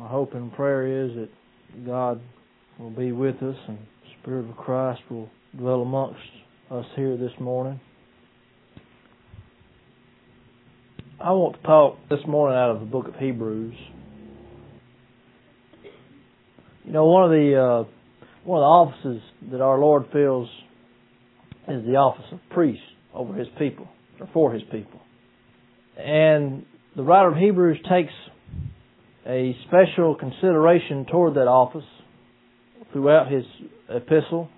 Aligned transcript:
My 0.00 0.08
hope 0.08 0.32
and 0.32 0.50
prayer 0.50 1.04
is 1.04 1.14
that 1.14 1.28
God 1.84 2.22
will 2.78 2.88
be 2.88 3.12
with 3.12 3.36
us 3.36 3.56
and 3.68 3.76
the 3.76 4.08
Spirit 4.22 4.48
of 4.48 4.56
Christ 4.56 5.02
will 5.10 5.28
dwell 5.54 5.82
amongst 5.82 6.20
us 6.70 6.86
here 6.96 7.18
this 7.18 7.38
morning. 7.38 7.78
I 11.22 11.32
want 11.32 11.56
to 11.56 11.62
talk 11.62 11.98
this 12.08 12.20
morning 12.26 12.56
out 12.56 12.70
of 12.70 12.80
the 12.80 12.86
book 12.86 13.08
of 13.08 13.16
Hebrews. 13.16 13.74
You 16.84 16.92
know, 16.92 17.04
one 17.04 17.24
of 17.24 17.30
the 17.30 17.56
uh, 17.56 17.90
one 18.44 18.62
of 18.62 18.64
the 18.64 19.04
offices 19.04 19.22
that 19.52 19.60
our 19.60 19.78
Lord 19.78 20.04
fills 20.14 20.48
is 21.68 21.84
the 21.84 21.96
office 21.96 22.24
of 22.32 22.38
priest 22.48 22.80
over 23.12 23.34
His 23.34 23.48
people 23.58 23.86
or 24.18 24.30
for 24.32 24.54
His 24.54 24.62
people, 24.72 25.02
and 25.98 26.64
the 26.96 27.02
writer 27.02 27.28
of 27.28 27.36
Hebrews 27.36 27.76
takes 27.86 28.14
a 29.30 29.56
special 29.68 30.16
consideration 30.16 31.06
toward 31.06 31.34
that 31.34 31.46
office 31.46 31.84
throughout 32.92 33.30
his 33.30 33.44
epistle. 33.88 34.48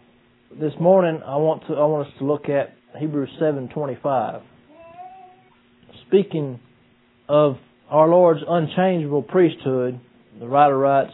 This 0.59 0.73
morning 0.81 1.21
I 1.27 1.37
want 1.37 1.67
to 1.67 1.75
I 1.75 1.85
want 1.85 2.07
us 2.09 2.15
to 2.19 2.25
look 2.25 2.49
at 2.49 2.73
Hebrews 2.99 3.29
7:25. 3.39 4.41
Speaking 6.07 6.59
of 7.29 7.57
our 7.91 8.09
Lord's 8.09 8.41
unchangeable 8.49 9.23
priesthood, 9.23 10.01
the 10.41 10.49
writer 10.49 10.79
writes, 10.79 11.13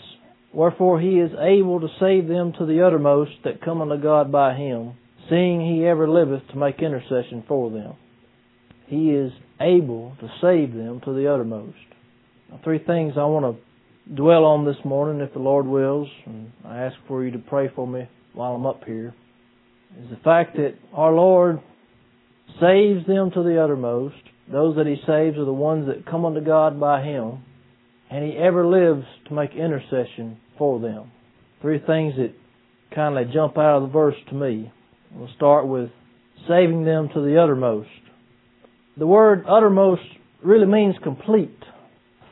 Wherefore 0.53 1.01
he 1.01 1.19
is 1.19 1.33
able 1.39 1.81
to 1.81 1.89
save 1.99 2.29
them 2.29 2.53
to 2.59 2.65
the 2.65 2.87
uttermost 2.87 3.33
that 3.43 3.61
come 3.61 3.83
unto 3.83 4.01
God 4.01 4.31
by 4.31 4.55
him, 4.55 4.93
seeing 5.29 5.61
he 5.61 5.85
ever 5.85 6.09
liveth 6.09 6.47
to 6.53 6.57
make 6.57 6.81
intercession 6.81 7.43
for 7.49 7.71
them. 7.71 7.95
He 8.87 9.11
is 9.11 9.33
able 9.61 10.15
to 10.21 10.29
save 10.41 10.73
them 10.75 11.01
to 11.05 11.13
the 11.13 11.33
uttermost. 11.33 11.75
Three 12.65 12.79
things 12.79 13.15
I 13.17 13.25
want 13.25 13.57
to 13.57 14.15
dwell 14.15 14.45
on 14.45 14.65
this 14.65 14.83
morning, 14.85 15.21
if 15.21 15.33
the 15.33 15.39
Lord 15.39 15.67
wills, 15.67 16.09
and 16.27 16.51
I 16.65 16.79
ask 16.79 16.97
for 17.07 17.25
you 17.25 17.31
to 17.33 17.39
pray 17.39 17.71
for 17.75 17.87
me 17.87 18.09
while 18.33 18.55
I'm 18.55 18.67
up 18.67 18.85
here, 18.85 19.15
is 20.03 20.11
the 20.11 20.17
fact 20.17 20.57
that 20.57 20.75
our 20.93 21.13
Lord 21.13 21.61
saves 22.61 23.07
them 23.07 23.31
to 23.33 23.43
the 23.43 23.63
uttermost. 23.63 24.17
Those 24.51 24.77
that 24.77 24.87
He 24.87 24.97
saves 25.07 25.37
are 25.37 25.45
the 25.45 25.53
ones 25.53 25.87
that 25.89 26.07
come 26.07 26.25
unto 26.25 26.41
God 26.41 26.81
by 26.81 27.03
Him, 27.03 27.43
and 28.11 28.25
He 28.25 28.37
ever 28.39 28.67
lives 28.67 29.05
to 29.29 29.35
make 29.35 29.53
intercession 29.53 30.39
for 30.57 30.81
them. 30.81 31.13
Three 31.61 31.79
things 31.79 32.15
that 32.17 32.35
kind 32.95 33.19
of 33.19 33.33
jump 33.33 33.59
out 33.59 33.77
of 33.77 33.83
the 33.83 33.93
verse 33.93 34.17
to 34.31 34.35
me. 34.35 34.73
We'll 35.13 35.29
start 35.37 35.67
with 35.67 35.91
saving 36.49 36.85
them 36.85 37.09
to 37.15 37.21
the 37.21 37.41
uttermost. 37.41 37.89
The 38.97 39.07
word 39.07 39.45
uttermost 39.49 40.03
really 40.43 40.67
means 40.67 40.95
complete, 41.03 41.59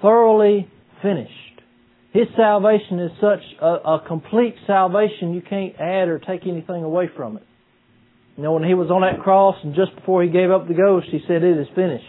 thoroughly 0.01 0.69
finished. 1.03 1.33
His 2.13 2.29
salvation 2.35 2.99
is 2.99 3.11
such 3.21 3.43
a, 3.61 3.67
a, 3.67 4.05
complete 4.07 4.55
salvation 4.67 5.35
you 5.35 5.43
can't 5.43 5.75
add 5.79 6.09
or 6.09 6.19
take 6.19 6.47
anything 6.47 6.83
away 6.83 7.11
from 7.15 7.37
it. 7.37 7.43
You 8.37 8.43
know, 8.43 8.53
when 8.53 8.65
he 8.65 8.75
was 8.75 8.91
on 8.91 9.03
that 9.03 9.23
cross 9.23 9.57
and 9.63 9.75
just 9.75 9.95
before 9.95 10.23
he 10.23 10.31
gave 10.31 10.51
up 10.51 10.67
the 10.67 10.75
ghost, 10.75 11.09
he 11.11 11.21
said, 11.27 11.43
It 11.43 11.59
is 11.59 11.67
finished. 11.75 12.05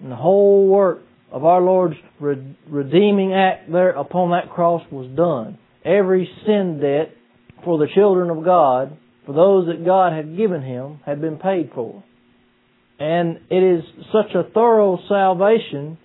And 0.00 0.10
the 0.10 0.16
whole 0.16 0.66
work 0.66 1.02
of 1.30 1.44
our 1.44 1.60
Lord's 1.60 1.96
redeeming 2.18 3.34
act 3.34 3.70
there 3.70 3.90
upon 3.90 4.30
that 4.30 4.50
cross 4.50 4.82
was 4.90 5.10
done. 5.14 5.58
Every 5.84 6.28
sin 6.46 6.80
debt 6.80 7.14
for 7.64 7.78
the 7.78 7.86
children 7.94 8.30
of 8.30 8.44
God, 8.44 8.96
for 9.26 9.34
those 9.34 9.66
that 9.66 9.84
God 9.84 10.12
had 10.12 10.36
given 10.36 10.62
him, 10.62 11.00
had 11.04 11.20
been 11.20 11.36
paid 11.36 11.70
for. 11.74 12.02
And 12.98 13.40
it 13.50 13.62
is 13.62 13.84
such 14.12 14.34
a 14.34 14.50
thorough 14.50 14.98
salvation 15.08 15.98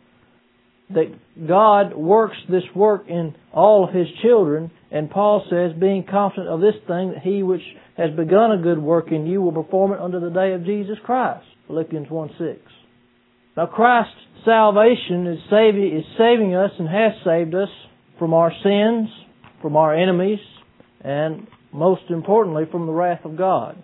that 0.89 1.47
God 1.47 1.95
works 1.95 2.37
this 2.49 2.63
work 2.75 3.05
in 3.07 3.35
all 3.51 3.87
of 3.87 3.93
His 3.93 4.07
children, 4.21 4.71
and 4.91 5.09
Paul 5.09 5.45
says, 5.49 5.71
being 5.79 6.05
confident 6.09 6.49
of 6.49 6.61
this 6.61 6.75
thing, 6.87 7.11
that 7.13 7.21
He 7.23 7.43
which 7.43 7.63
has 7.97 8.11
begun 8.11 8.51
a 8.51 8.61
good 8.61 8.79
work 8.79 9.11
in 9.11 9.25
you 9.25 9.41
will 9.41 9.63
perform 9.63 9.93
it 9.93 9.99
unto 9.99 10.19
the 10.19 10.29
day 10.29 10.53
of 10.53 10.65
Jesus 10.65 10.97
Christ. 11.03 11.45
Philippians 11.67 12.09
1 12.09 12.29
6. 12.37 12.59
Now 13.57 13.65
Christ's 13.65 14.13
salvation 14.43 15.27
is 15.27 15.39
saving, 15.49 15.97
is 15.97 16.05
saving 16.17 16.55
us 16.55 16.71
and 16.77 16.87
has 16.87 17.13
saved 17.25 17.55
us 17.55 17.69
from 18.19 18.33
our 18.33 18.51
sins, 18.63 19.09
from 19.61 19.75
our 19.75 19.95
enemies, 19.95 20.39
and 21.01 21.47
most 21.73 22.03
importantly, 22.09 22.65
from 22.71 22.85
the 22.85 22.93
wrath 22.93 23.25
of 23.25 23.37
God. 23.37 23.81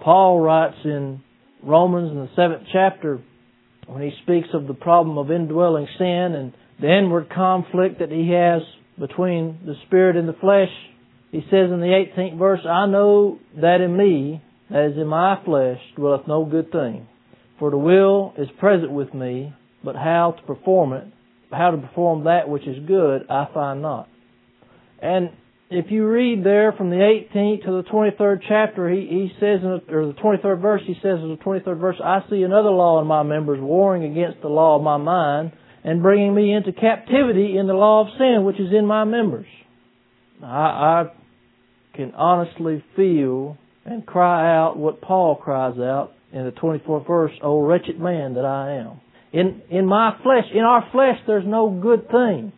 Paul 0.00 0.40
writes 0.40 0.76
in 0.84 1.22
Romans 1.62 2.12
in 2.12 2.18
the 2.18 2.30
seventh 2.36 2.68
chapter, 2.72 3.20
when 3.86 4.02
he 4.02 4.12
speaks 4.22 4.48
of 4.52 4.66
the 4.66 4.74
problem 4.74 5.18
of 5.18 5.30
indwelling 5.30 5.86
sin 5.98 6.34
and 6.34 6.52
the 6.80 6.98
inward 6.98 7.30
conflict 7.30 8.00
that 8.00 8.10
he 8.10 8.30
has 8.32 8.62
between 8.98 9.58
the 9.64 9.74
spirit 9.86 10.16
and 10.16 10.28
the 10.28 10.32
flesh, 10.34 10.70
he 11.30 11.40
says 11.50 11.70
in 11.70 11.80
the 11.80 12.04
18th 12.16 12.38
verse, 12.38 12.60
I 12.68 12.86
know 12.86 13.38
that 13.60 13.80
in 13.80 13.96
me, 13.96 14.42
that 14.70 14.90
is 14.92 14.96
in 14.96 15.06
my 15.06 15.40
flesh, 15.44 15.78
dwelleth 15.96 16.26
no 16.26 16.44
good 16.44 16.72
thing. 16.72 17.06
For 17.58 17.70
the 17.70 17.78
will 17.78 18.34
is 18.36 18.48
present 18.58 18.92
with 18.92 19.14
me, 19.14 19.54
but 19.84 19.96
how 19.96 20.34
to 20.38 20.42
perform 20.46 20.92
it, 20.92 21.04
how 21.50 21.70
to 21.70 21.78
perform 21.78 22.24
that 22.24 22.48
which 22.48 22.66
is 22.66 22.86
good, 22.86 23.22
I 23.30 23.46
find 23.54 23.82
not. 23.82 24.08
And 25.00 25.30
if 25.68 25.86
you 25.90 26.06
read 26.06 26.44
there 26.44 26.72
from 26.72 26.90
the 26.90 26.96
18th 26.96 27.64
to 27.64 27.82
the 27.82 27.88
23rd 27.90 28.38
chapter, 28.48 28.88
he, 28.88 29.00
he 29.00 29.32
says, 29.40 29.60
in 29.62 29.80
or 29.92 30.06
the 30.06 30.14
23rd 30.22 30.62
verse, 30.62 30.82
he 30.86 30.94
says 30.94 31.18
in 31.20 31.30
the 31.30 31.44
23rd 31.44 31.80
verse, 31.80 31.96
I 32.02 32.20
see 32.30 32.42
another 32.42 32.70
law 32.70 33.00
in 33.00 33.06
my 33.06 33.24
members 33.24 33.60
warring 33.60 34.04
against 34.04 34.42
the 34.42 34.48
law 34.48 34.76
of 34.76 34.82
my 34.82 34.96
mind 34.96 35.52
and 35.82 36.02
bringing 36.02 36.34
me 36.34 36.52
into 36.52 36.72
captivity 36.72 37.56
in 37.56 37.66
the 37.66 37.74
law 37.74 38.02
of 38.02 38.08
sin 38.16 38.44
which 38.44 38.60
is 38.60 38.72
in 38.72 38.86
my 38.86 39.04
members. 39.04 39.46
I, 40.42 40.46
I 40.46 41.04
can 41.94 42.12
honestly 42.14 42.84
feel 42.94 43.56
and 43.84 44.06
cry 44.06 44.56
out 44.56 44.76
what 44.76 45.00
Paul 45.00 45.34
cries 45.34 45.78
out 45.78 46.12
in 46.32 46.44
the 46.44 46.52
24th 46.52 47.06
verse, 47.06 47.32
O 47.42 47.60
wretched 47.60 47.98
man 47.98 48.34
that 48.34 48.44
I 48.44 48.74
am. 48.74 49.00
In, 49.32 49.62
in 49.70 49.86
my 49.86 50.16
flesh, 50.22 50.44
in 50.54 50.62
our 50.62 50.88
flesh, 50.92 51.18
there's 51.26 51.46
no 51.46 51.70
good 51.70 52.08
thing. 52.08 52.52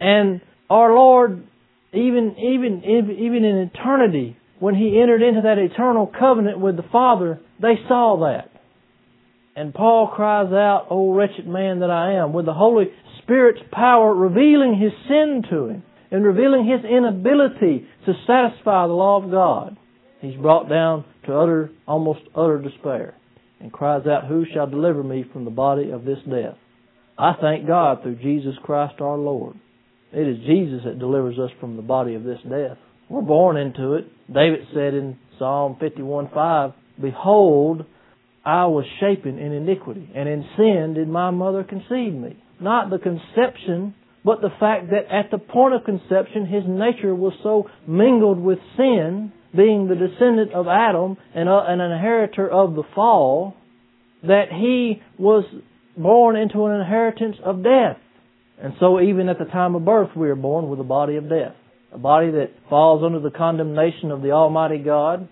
And 0.00 0.40
our 0.68 0.94
Lord 0.94 1.46
even 1.94 2.36
even 2.38 2.82
even 2.84 3.44
in 3.44 3.70
eternity, 3.74 4.36
when 4.58 4.74
he 4.74 5.00
entered 5.00 5.22
into 5.22 5.42
that 5.42 5.58
eternal 5.58 6.06
covenant 6.06 6.58
with 6.58 6.76
the 6.76 6.84
Father, 6.90 7.40
they 7.60 7.74
saw 7.88 8.16
that. 8.28 8.50
And 9.56 9.72
Paul 9.72 10.08
cries 10.08 10.52
out, 10.52 10.86
"O 10.90 11.12
wretched 11.12 11.46
man 11.46 11.80
that 11.80 11.90
I 11.90 12.12
am," 12.14 12.32
with 12.32 12.46
the 12.46 12.54
Holy 12.54 12.90
Spirit's 13.22 13.62
power 13.70 14.14
revealing 14.14 14.74
his 14.74 14.92
sin 15.08 15.44
to 15.50 15.66
him 15.66 15.82
and 16.10 16.24
revealing 16.24 16.64
his 16.64 16.84
inability 16.84 17.86
to 18.06 18.14
satisfy 18.26 18.86
the 18.86 18.92
law 18.92 19.22
of 19.22 19.30
God. 19.30 19.76
He's 20.20 20.36
brought 20.36 20.68
down 20.68 21.04
to 21.26 21.36
utter, 21.36 21.70
almost 21.86 22.20
utter 22.34 22.58
despair 22.58 23.14
and 23.60 23.72
cries 23.72 24.06
out, 24.06 24.26
Who 24.26 24.44
shall 24.52 24.66
deliver 24.66 25.02
me 25.02 25.24
from 25.32 25.44
the 25.44 25.50
body 25.50 25.90
of 25.90 26.04
this 26.04 26.18
death? 26.28 26.56
I 27.16 27.32
thank 27.40 27.66
God 27.66 28.02
through 28.02 28.16
Jesus 28.16 28.54
Christ 28.62 29.00
our 29.00 29.16
Lord. 29.16 29.54
It 30.14 30.28
is 30.28 30.38
Jesus 30.46 30.82
that 30.84 30.98
delivers 30.98 31.38
us 31.38 31.50
from 31.60 31.76
the 31.76 31.82
body 31.82 32.14
of 32.14 32.22
this 32.22 32.38
death. 32.48 32.78
We're 33.08 33.22
born 33.22 33.56
into 33.56 33.94
it. 33.94 34.06
David 34.32 34.60
said 34.72 34.94
in 34.94 35.18
Psalm 35.38 35.76
51:5, 35.80 36.72
Behold, 37.00 37.84
I 38.44 38.66
was 38.66 38.84
shapen 39.00 39.38
in 39.38 39.52
iniquity, 39.52 40.08
and 40.14 40.28
in 40.28 40.44
sin 40.56 40.94
did 40.94 41.08
my 41.08 41.30
mother 41.30 41.64
conceive 41.64 42.14
me. 42.14 42.36
Not 42.60 42.90
the 42.90 42.98
conception, 42.98 43.94
but 44.24 44.40
the 44.40 44.52
fact 44.60 44.90
that 44.90 45.06
at 45.10 45.30
the 45.30 45.38
point 45.38 45.74
of 45.74 45.84
conception, 45.84 46.46
his 46.46 46.62
nature 46.66 47.14
was 47.14 47.32
so 47.42 47.68
mingled 47.86 48.38
with 48.38 48.58
sin, 48.76 49.32
being 49.56 49.88
the 49.88 49.96
descendant 49.96 50.52
of 50.52 50.68
Adam 50.68 51.16
and 51.34 51.48
uh, 51.48 51.64
an 51.66 51.80
inheritor 51.80 52.48
of 52.48 52.74
the 52.74 52.84
fall, 52.94 53.54
that 54.22 54.50
he 54.50 55.02
was 55.18 55.44
born 55.96 56.36
into 56.36 56.64
an 56.64 56.80
inheritance 56.80 57.36
of 57.44 57.62
death. 57.62 57.98
And 58.64 58.72
so 58.80 58.98
even 58.98 59.28
at 59.28 59.38
the 59.38 59.44
time 59.44 59.74
of 59.74 59.84
birth 59.84 60.16
we 60.16 60.30
are 60.30 60.34
born 60.34 60.70
with 60.70 60.80
a 60.80 60.84
body 60.84 61.16
of 61.16 61.28
death. 61.28 61.54
A 61.92 61.98
body 61.98 62.30
that 62.30 62.50
falls 62.70 63.04
under 63.04 63.20
the 63.20 63.30
condemnation 63.30 64.10
of 64.10 64.22
the 64.22 64.30
Almighty 64.30 64.78
God. 64.78 65.28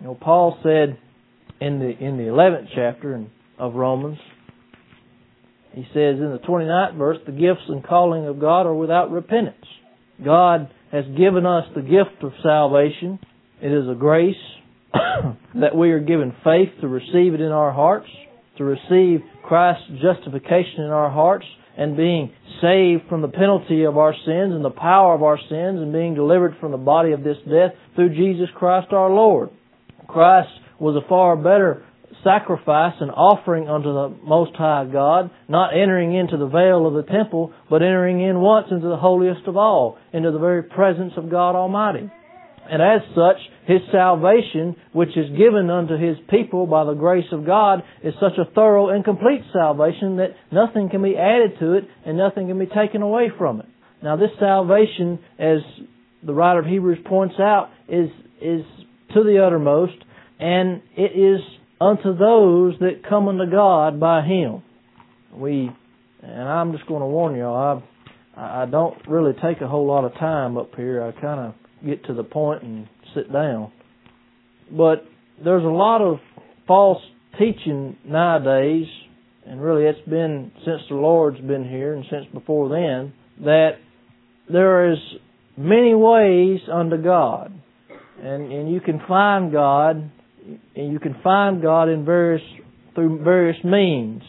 You 0.00 0.06
know, 0.06 0.14
Paul 0.18 0.58
said 0.62 0.96
in 1.60 1.78
the 1.78 1.90
in 1.90 2.16
the 2.16 2.26
eleventh 2.26 2.70
chapter 2.74 3.22
of 3.58 3.74
Romans, 3.74 4.16
he 5.74 5.82
says 5.92 6.16
in 6.18 6.30
the 6.32 6.40
29th 6.48 6.96
verse, 6.96 7.18
the 7.26 7.32
gifts 7.32 7.68
and 7.68 7.84
calling 7.84 8.26
of 8.26 8.40
God 8.40 8.64
are 8.64 8.74
without 8.74 9.10
repentance. 9.10 9.66
God 10.24 10.70
has 10.90 11.04
given 11.18 11.44
us 11.44 11.64
the 11.76 11.82
gift 11.82 12.22
of 12.22 12.32
salvation. 12.42 13.18
It 13.60 13.72
is 13.72 13.86
a 13.90 13.94
grace 13.94 14.36
that 15.54 15.76
we 15.76 15.90
are 15.90 16.00
given 16.00 16.34
faith 16.42 16.70
to 16.80 16.88
receive 16.88 17.34
it 17.34 17.42
in 17.42 17.52
our 17.52 17.72
hearts, 17.72 18.08
to 18.56 18.64
receive 18.64 19.20
Christ's 19.42 20.00
justification 20.00 20.84
in 20.84 20.90
our 20.90 21.10
hearts, 21.10 21.44
and 21.76 21.96
being 21.96 22.32
saved 22.60 23.02
from 23.08 23.22
the 23.22 23.28
penalty 23.28 23.84
of 23.84 23.98
our 23.98 24.12
sins 24.12 24.54
and 24.54 24.64
the 24.64 24.70
power 24.70 25.14
of 25.14 25.22
our 25.22 25.38
sins 25.38 25.80
and 25.80 25.92
being 25.92 26.14
delivered 26.14 26.56
from 26.60 26.70
the 26.70 26.78
body 26.78 27.12
of 27.12 27.24
this 27.24 27.36
death 27.44 27.72
through 27.94 28.14
Jesus 28.14 28.48
Christ 28.54 28.92
our 28.92 29.10
Lord. 29.10 29.50
Christ 30.06 30.50
was 30.78 30.96
a 30.96 31.08
far 31.08 31.36
better 31.36 31.84
sacrifice 32.22 32.94
and 33.00 33.10
offering 33.10 33.68
unto 33.68 33.92
the 33.92 34.16
Most 34.24 34.56
High 34.56 34.86
God, 34.90 35.30
not 35.48 35.74
entering 35.74 36.14
into 36.14 36.36
the 36.38 36.46
veil 36.46 36.86
of 36.86 36.94
the 36.94 37.12
temple, 37.12 37.52
but 37.68 37.82
entering 37.82 38.22
in 38.22 38.40
once 38.40 38.68
into 38.70 38.88
the 38.88 38.96
holiest 38.96 39.46
of 39.46 39.56
all, 39.56 39.98
into 40.12 40.30
the 40.30 40.38
very 40.38 40.62
presence 40.62 41.12
of 41.16 41.30
God 41.30 41.54
Almighty. 41.54 42.10
And 42.70 42.80
as 42.80 43.00
such, 43.14 43.36
His 43.66 43.80
salvation, 43.92 44.76
which 44.92 45.16
is 45.16 45.36
given 45.36 45.70
unto 45.70 45.96
His 45.96 46.16
people 46.30 46.66
by 46.66 46.84
the 46.84 46.94
grace 46.94 47.26
of 47.32 47.44
God, 47.46 47.82
is 48.02 48.14
such 48.20 48.38
a 48.38 48.50
thorough 48.52 48.88
and 48.88 49.04
complete 49.04 49.42
salvation 49.52 50.16
that 50.16 50.30
nothing 50.50 50.88
can 50.88 51.02
be 51.02 51.16
added 51.16 51.58
to 51.60 51.74
it 51.74 51.84
and 52.06 52.16
nothing 52.16 52.48
can 52.48 52.58
be 52.58 52.66
taken 52.66 53.02
away 53.02 53.30
from 53.36 53.60
it. 53.60 53.66
Now 54.02 54.16
this 54.16 54.30
salvation, 54.38 55.18
as 55.38 55.58
the 56.22 56.34
writer 56.34 56.60
of 56.60 56.66
Hebrews 56.66 56.98
points 57.06 57.36
out, 57.38 57.70
is, 57.88 58.08
is 58.40 58.62
to 59.14 59.24
the 59.24 59.44
uttermost, 59.44 59.96
and 60.38 60.82
it 60.96 61.12
is 61.16 61.40
unto 61.80 62.16
those 62.16 62.78
that 62.80 63.02
come 63.08 63.28
unto 63.28 63.50
God 63.50 64.00
by 64.00 64.22
Him. 64.22 64.62
We, 65.34 65.70
and 66.22 66.48
I'm 66.48 66.72
just 66.72 66.86
going 66.86 67.00
to 67.00 67.06
warn 67.06 67.36
y'all, 67.36 67.82
I, 68.36 68.62
I 68.62 68.66
don't 68.66 68.96
really 69.06 69.32
take 69.32 69.60
a 69.60 69.68
whole 69.68 69.86
lot 69.86 70.04
of 70.04 70.14
time 70.14 70.56
up 70.56 70.74
here. 70.76 71.02
I 71.02 71.12
kind 71.20 71.40
of 71.40 71.54
get 71.84 72.04
to 72.06 72.14
the 72.14 72.24
point 72.24 72.62
and 72.62 72.88
sit 73.14 73.32
down. 73.32 73.72
But 74.70 75.04
there's 75.42 75.64
a 75.64 75.68
lot 75.68 76.00
of 76.00 76.18
false 76.66 77.02
teaching 77.38 77.96
nowadays, 78.04 78.86
and 79.46 79.60
really 79.60 79.84
it's 79.84 80.08
been 80.08 80.52
since 80.64 80.82
the 80.88 80.96
Lord's 80.96 81.40
been 81.40 81.68
here 81.68 81.94
and 81.94 82.04
since 82.10 82.26
before 82.32 82.68
then, 82.68 83.12
that 83.44 83.72
there 84.50 84.92
is 84.92 84.98
many 85.56 85.94
ways 85.94 86.60
unto 86.72 86.96
God. 86.96 87.52
And, 88.22 88.52
and 88.52 88.72
you 88.72 88.80
can 88.80 89.00
find 89.06 89.52
God, 89.52 90.10
and 90.76 90.92
you 90.92 90.98
can 91.00 91.16
find 91.22 91.60
God 91.60 91.88
in 91.88 92.04
various, 92.04 92.42
through 92.94 93.22
various 93.22 93.62
means. 93.64 94.22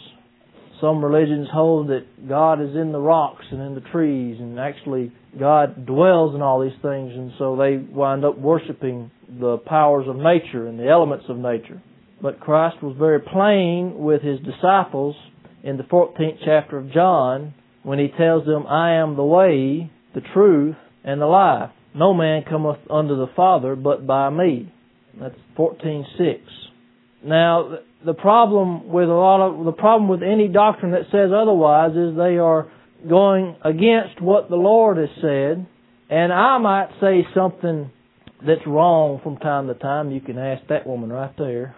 Some 0.81 1.03
religions 1.03 1.47
hold 1.51 1.87
that 1.87 2.27
God 2.27 2.61
is 2.61 2.75
in 2.75 2.91
the 2.91 2.99
rocks 2.99 3.45
and 3.49 3.61
in 3.61 3.75
the 3.75 3.89
trees, 3.91 4.37
and 4.39 4.59
actually 4.59 5.11
God 5.39 5.85
dwells 5.85 6.35
in 6.35 6.41
all 6.41 6.61
these 6.61 6.79
things, 6.81 7.11
and 7.13 7.31
so 7.37 7.55
they 7.55 7.77
wind 7.77 8.25
up 8.25 8.37
worshiping 8.37 9.11
the 9.27 9.57
powers 9.57 10.07
of 10.07 10.17
nature 10.17 10.67
and 10.67 10.77
the 10.77 10.87
elements 10.87 11.25
of 11.29 11.37
nature. 11.37 11.81
But 12.21 12.39
Christ 12.39 12.81
was 12.81 12.95
very 12.97 13.19
plain 13.19 13.99
with 13.99 14.21
his 14.21 14.39
disciples 14.39 15.15
in 15.63 15.77
the 15.77 15.83
14th 15.83 16.39
chapter 16.43 16.77
of 16.77 16.91
John 16.91 17.53
when 17.83 17.99
he 17.99 18.07
tells 18.07 18.45
them, 18.45 18.65
I 18.67 18.95
am 18.95 19.15
the 19.15 19.23
way, 19.23 19.91
the 20.13 20.21
truth, 20.33 20.75
and 21.03 21.21
the 21.21 21.25
life. 21.25 21.71
No 21.93 22.13
man 22.13 22.43
cometh 22.49 22.79
unto 22.89 23.15
the 23.15 23.31
Father 23.35 23.75
but 23.75 24.05
by 24.05 24.29
me. 24.29 24.73
That's 25.19 25.35
14.6. 25.57 26.39
Now, 27.25 27.79
the 28.05 28.13
problem 28.13 28.89
with 28.89 29.09
a 29.09 29.13
lot 29.13 29.41
of, 29.41 29.65
the 29.65 29.71
problem 29.71 30.09
with 30.09 30.21
any 30.21 30.47
doctrine 30.47 30.91
that 30.91 31.05
says 31.11 31.31
otherwise 31.35 31.91
is 31.95 32.15
they 32.15 32.37
are 32.37 32.71
going 33.09 33.55
against 33.63 34.21
what 34.21 34.47
the 34.49 34.55
Lord 34.55 34.97
has 34.97 35.09
said, 35.21 35.65
and 36.09 36.31
I 36.31 36.59
might 36.59 36.89
say 37.01 37.25
something 37.33 37.91
that's 38.45 38.65
wrong 38.67 39.21
from 39.23 39.37
time 39.37 39.67
to 39.67 39.73
time. 39.73 40.11
You 40.11 40.21
can 40.21 40.37
ask 40.37 40.67
that 40.67 40.85
woman 40.85 41.11
right 41.11 41.35
there. 41.35 41.75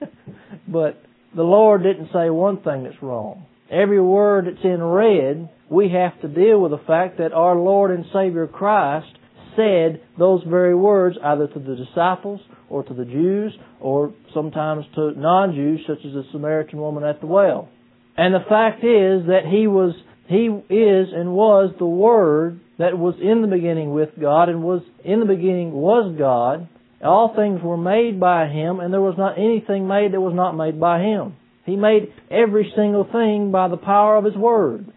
but 0.68 1.02
the 1.34 1.42
Lord 1.42 1.82
didn't 1.82 2.10
say 2.12 2.30
one 2.30 2.62
thing 2.62 2.84
that's 2.84 3.02
wrong. 3.02 3.46
Every 3.68 4.00
word 4.00 4.46
that's 4.46 4.64
in 4.64 4.80
red, 4.80 5.50
we 5.68 5.90
have 5.90 6.20
to 6.20 6.28
deal 6.28 6.60
with 6.60 6.70
the 6.70 6.86
fact 6.86 7.18
that 7.18 7.32
our 7.32 7.56
Lord 7.56 7.90
and 7.90 8.04
Savior 8.12 8.46
Christ 8.46 9.08
said 9.56 10.02
those 10.16 10.42
very 10.48 10.74
words 10.74 11.16
either 11.20 11.48
to 11.48 11.58
the 11.58 11.74
disciples 11.74 12.40
or 12.74 12.82
to 12.82 12.92
the 12.92 13.04
Jews 13.04 13.52
or 13.80 14.12
sometimes 14.34 14.84
to 14.96 15.12
non-Jews 15.16 15.82
such 15.86 16.04
as 16.04 16.12
the 16.12 16.24
Samaritan 16.32 16.80
woman 16.80 17.04
at 17.04 17.20
the 17.20 17.26
well. 17.26 17.68
And 18.16 18.34
the 18.34 18.44
fact 18.48 18.78
is 18.78 19.26
that 19.28 19.42
he 19.48 19.68
was 19.68 19.94
he 20.26 20.46
is 20.74 21.08
and 21.14 21.32
was 21.32 21.74
the 21.78 21.86
word 21.86 22.60
that 22.78 22.98
was 22.98 23.14
in 23.22 23.42
the 23.42 23.48
beginning 23.48 23.92
with 23.92 24.08
God 24.20 24.48
and 24.48 24.62
was 24.62 24.82
in 25.04 25.20
the 25.20 25.26
beginning 25.26 25.72
was 25.72 26.16
God. 26.18 26.68
All 27.00 27.34
things 27.36 27.60
were 27.62 27.76
made 27.76 28.18
by 28.18 28.48
him 28.48 28.80
and 28.80 28.92
there 28.92 29.00
was 29.00 29.16
not 29.16 29.38
anything 29.38 29.86
made 29.86 30.12
that 30.12 30.20
was 30.20 30.34
not 30.34 30.56
made 30.56 30.80
by 30.80 31.00
him. 31.00 31.36
He 31.64 31.76
made 31.76 32.12
every 32.30 32.72
single 32.74 33.04
thing 33.04 33.52
by 33.52 33.68
the 33.68 33.76
power 33.76 34.16
of 34.16 34.24
his 34.24 34.34
word. 34.34 34.92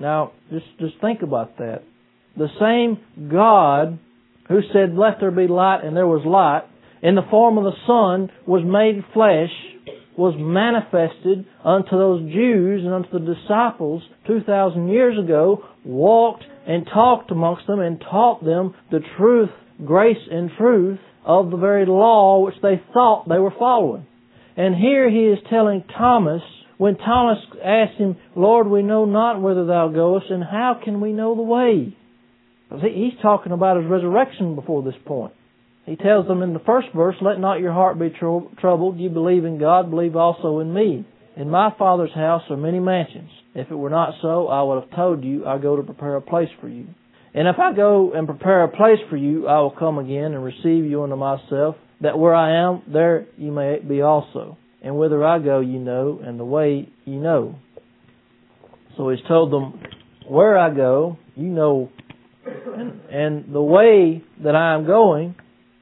Now, 0.00 0.32
just 0.50 0.66
just 0.78 0.94
think 1.02 1.20
about 1.22 1.58
that 1.58 1.82
the 2.38 2.48
same 2.58 3.28
God 3.30 3.98
who 4.48 4.60
said, 4.72 4.94
Let 4.94 5.20
there 5.20 5.30
be 5.30 5.46
light, 5.46 5.84
and 5.84 5.96
there 5.96 6.06
was 6.06 6.24
light, 6.24 6.62
in 7.02 7.14
the 7.14 7.26
form 7.30 7.58
of 7.58 7.64
the 7.64 7.78
Son, 7.86 8.30
was 8.46 8.62
made 8.64 9.04
flesh, 9.12 9.50
was 10.16 10.34
manifested 10.36 11.46
unto 11.64 11.90
those 11.90 12.32
Jews 12.32 12.84
and 12.84 12.92
unto 12.92 13.12
the 13.12 13.34
disciples 13.34 14.02
2,000 14.26 14.88
years 14.88 15.18
ago, 15.18 15.64
walked 15.84 16.44
and 16.66 16.86
talked 16.92 17.30
amongst 17.30 17.66
them 17.66 17.80
and 17.80 18.00
taught 18.00 18.44
them 18.44 18.74
the 18.90 19.00
truth, 19.16 19.50
grace 19.84 20.18
and 20.30 20.50
truth 20.58 20.98
of 21.24 21.50
the 21.50 21.56
very 21.56 21.86
law 21.86 22.44
which 22.44 22.56
they 22.62 22.82
thought 22.92 23.28
they 23.28 23.38
were 23.38 23.54
following. 23.58 24.06
And 24.56 24.74
here 24.74 25.08
he 25.08 25.26
is 25.26 25.38
telling 25.48 25.84
Thomas, 25.96 26.42
when 26.78 26.96
Thomas 26.96 27.38
asked 27.64 27.98
him, 27.98 28.16
Lord, 28.34 28.66
we 28.66 28.82
know 28.82 29.04
not 29.04 29.40
whither 29.40 29.66
thou 29.66 29.88
goest, 29.88 30.26
and 30.30 30.42
how 30.42 30.80
can 30.82 31.00
we 31.00 31.12
know 31.12 31.36
the 31.36 31.42
way? 31.42 31.96
He's 32.70 33.18
talking 33.22 33.52
about 33.52 33.76
his 33.76 33.86
resurrection 33.86 34.56
before 34.56 34.82
this 34.82 34.94
point. 35.06 35.32
He 35.88 35.96
tells 35.96 36.26
them 36.26 36.42
in 36.42 36.52
the 36.52 36.60
first 36.60 36.88
verse, 36.94 37.16
Let 37.20 37.40
not 37.40 37.60
your 37.60 37.72
heart 37.72 37.98
be 37.98 38.10
troubled. 38.10 38.98
You 38.98 39.08
believe 39.08 39.44
in 39.44 39.58
God, 39.58 39.90
believe 39.90 40.16
also 40.16 40.58
in 40.58 40.72
me. 40.72 41.06
In 41.36 41.48
my 41.48 41.70
Father's 41.78 42.12
house 42.14 42.42
are 42.50 42.56
many 42.56 42.78
mansions. 42.78 43.30
If 43.54 43.70
it 43.70 43.74
were 43.74 43.90
not 43.90 44.14
so, 44.20 44.48
I 44.48 44.62
would 44.62 44.82
have 44.82 44.96
told 44.96 45.24
you, 45.24 45.46
I 45.46 45.58
go 45.58 45.76
to 45.76 45.82
prepare 45.82 46.16
a 46.16 46.20
place 46.20 46.48
for 46.60 46.68
you. 46.68 46.86
And 47.32 47.48
if 47.48 47.58
I 47.58 47.72
go 47.72 48.12
and 48.12 48.26
prepare 48.26 48.64
a 48.64 48.68
place 48.68 48.98
for 49.08 49.16
you, 49.16 49.46
I 49.46 49.60
will 49.60 49.70
come 49.70 49.98
again 49.98 50.34
and 50.34 50.44
receive 50.44 50.84
you 50.84 51.02
unto 51.02 51.16
myself, 51.16 51.76
that 52.00 52.18
where 52.18 52.34
I 52.34 52.68
am, 52.68 52.82
there 52.92 53.26
you 53.36 53.50
may 53.50 53.78
be 53.78 54.02
also. 54.02 54.58
And 54.82 54.96
whither 54.96 55.24
I 55.24 55.38
go, 55.38 55.60
you 55.60 55.78
know, 55.78 56.20
and 56.22 56.38
the 56.38 56.44
way 56.44 56.88
you 57.04 57.16
know. 57.16 57.56
So 58.96 59.08
he's 59.08 59.24
told 59.26 59.52
them, 59.52 59.80
Where 60.28 60.58
I 60.58 60.74
go, 60.74 61.18
you 61.34 61.46
know 61.46 61.90
and, 62.46 63.00
and 63.10 63.54
the 63.54 63.62
way 63.62 64.22
that 64.42 64.54
I 64.54 64.74
am 64.74 64.86
going, 64.86 65.34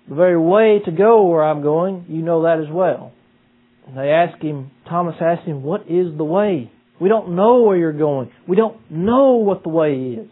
the 0.08 0.14
very 0.14 0.38
way 0.38 0.80
to 0.84 0.90
go 0.90 1.26
where 1.26 1.44
I'm 1.44 1.62
going, 1.62 2.06
you 2.08 2.22
know 2.22 2.42
that 2.42 2.60
as 2.60 2.72
well. 2.72 3.12
And 3.86 3.96
they 3.96 4.10
ask 4.10 4.40
him, 4.42 4.70
Thomas 4.88 5.16
asked 5.20 5.46
him, 5.46 5.62
what 5.62 5.82
is 5.82 6.16
the 6.16 6.24
way? 6.24 6.70
We 7.00 7.08
don't 7.08 7.36
know 7.36 7.62
where 7.62 7.76
you're 7.76 7.92
going. 7.92 8.30
We 8.48 8.56
don't 8.56 8.90
know 8.90 9.34
what 9.34 9.62
the 9.62 9.68
way 9.68 9.94
is. 9.94 10.30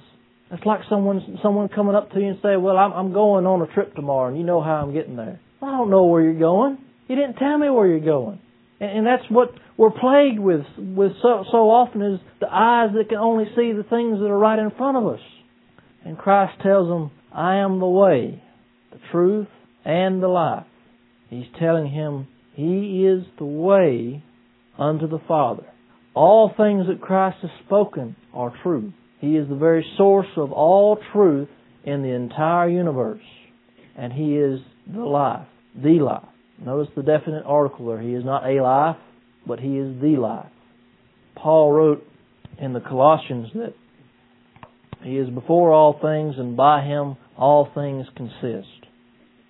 It's 0.51 0.65
like 0.65 0.81
someone 0.89 1.39
someone 1.43 1.69
coming 1.69 1.95
up 1.95 2.13
to 2.13 2.21
you 2.21 2.29
and 2.29 2.39
say, 2.43 2.57
"Well, 2.57 2.77
I'm, 2.77 2.93
I'm 2.93 3.13
going 3.13 3.45
on 3.45 3.63
a 3.63 3.67
trip 3.75 3.95
tomorrow, 3.95 4.29
and 4.29 4.39
you 4.39 4.45
know 4.45 4.63
how 4.63 4.75
I'm 4.75 4.93
getting 4.93 5.17
there." 5.17 5.41
I 5.61 5.67
don't 5.67 5.91
know 5.91 6.05
where 6.05 6.23
you're 6.23 6.39
going. 6.39 6.79
You 7.09 7.17
didn't 7.17 7.37
tell 7.37 7.59
me 7.59 7.69
where 7.71 7.89
you're 7.89 7.99
going, 7.99 8.41
and, 8.79 8.99
and 8.99 9.07
that's 9.07 9.25
what 9.31 9.51
we're 9.77 9.91
plagued 9.91 10.39
with 10.39 10.65
with 10.79 11.13
so 11.23 11.45
so 11.51 11.71
often 11.71 12.03
is 12.03 12.21
the 12.41 12.47
eyes 12.47 12.91
that 12.95 13.09
can 13.09 13.19
only 13.19 13.47
see 13.57 13.73
the 13.73 13.83
things 13.83 14.21
that 14.21 14.27
are 14.27 14.39
right 14.39 14.59
in 14.59 14.71
front 14.71 14.97
of 14.97 15.07
us. 15.07 15.21
And 16.05 16.17
Christ 16.17 16.61
tells 16.63 16.89
them, 16.89 17.11
I 17.33 17.57
am 17.57 17.81
the 17.81 17.87
way, 17.87 18.43
the 18.93 18.99
truth, 19.11 19.49
and 19.85 20.23
the 20.23 20.29
life. 20.29 20.67
He's 21.31 21.47
telling 21.59 21.91
him 21.91 22.29
he 22.55 23.05
is 23.07 23.25
the 23.39 23.45
way 23.45 24.23
unto 24.79 25.09
the 25.09 25.19
Father. 25.27 25.67
All 26.15 26.53
things 26.57 26.87
that 26.87 27.01
Christ 27.01 27.39
has 27.43 27.51
spoken 27.67 28.15
are 28.33 28.53
true. 28.63 28.93
He 29.21 29.37
is 29.37 29.49
the 29.49 29.57
very 29.57 29.85
source 29.97 30.29
of 30.37 30.53
all 30.53 30.99
truth 31.13 31.49
in 31.85 32.03
the 32.03 32.11
entire 32.11 32.69
universe. 32.69 33.23
And 33.97 34.13
He 34.13 34.37
is 34.37 34.61
the 34.93 35.03
life, 35.03 35.47
the 35.75 35.99
life. 36.01 36.29
Notice 36.65 36.93
the 36.95 37.03
definite 37.03 37.45
article 37.45 37.87
there. 37.89 38.01
He 38.01 38.15
is 38.15 38.25
not 38.25 38.45
a 38.45 38.63
life, 38.63 38.97
but 39.47 39.59
He 39.59 39.77
is 39.77 40.01
the 40.01 40.17
life. 40.17 40.51
Paul 41.35 41.73
wrote 41.73 42.07
in 42.61 42.73
the 42.73 42.81
Colossians 42.81 43.49
that 43.55 43.75
he 45.03 45.19
is 45.19 45.29
before 45.29 45.71
all 45.71 45.99
things, 46.01 46.37
and 46.39 46.57
by 46.57 46.83
him 46.83 47.17
all 47.37 47.69
things 47.75 48.07
consist. 48.17 48.84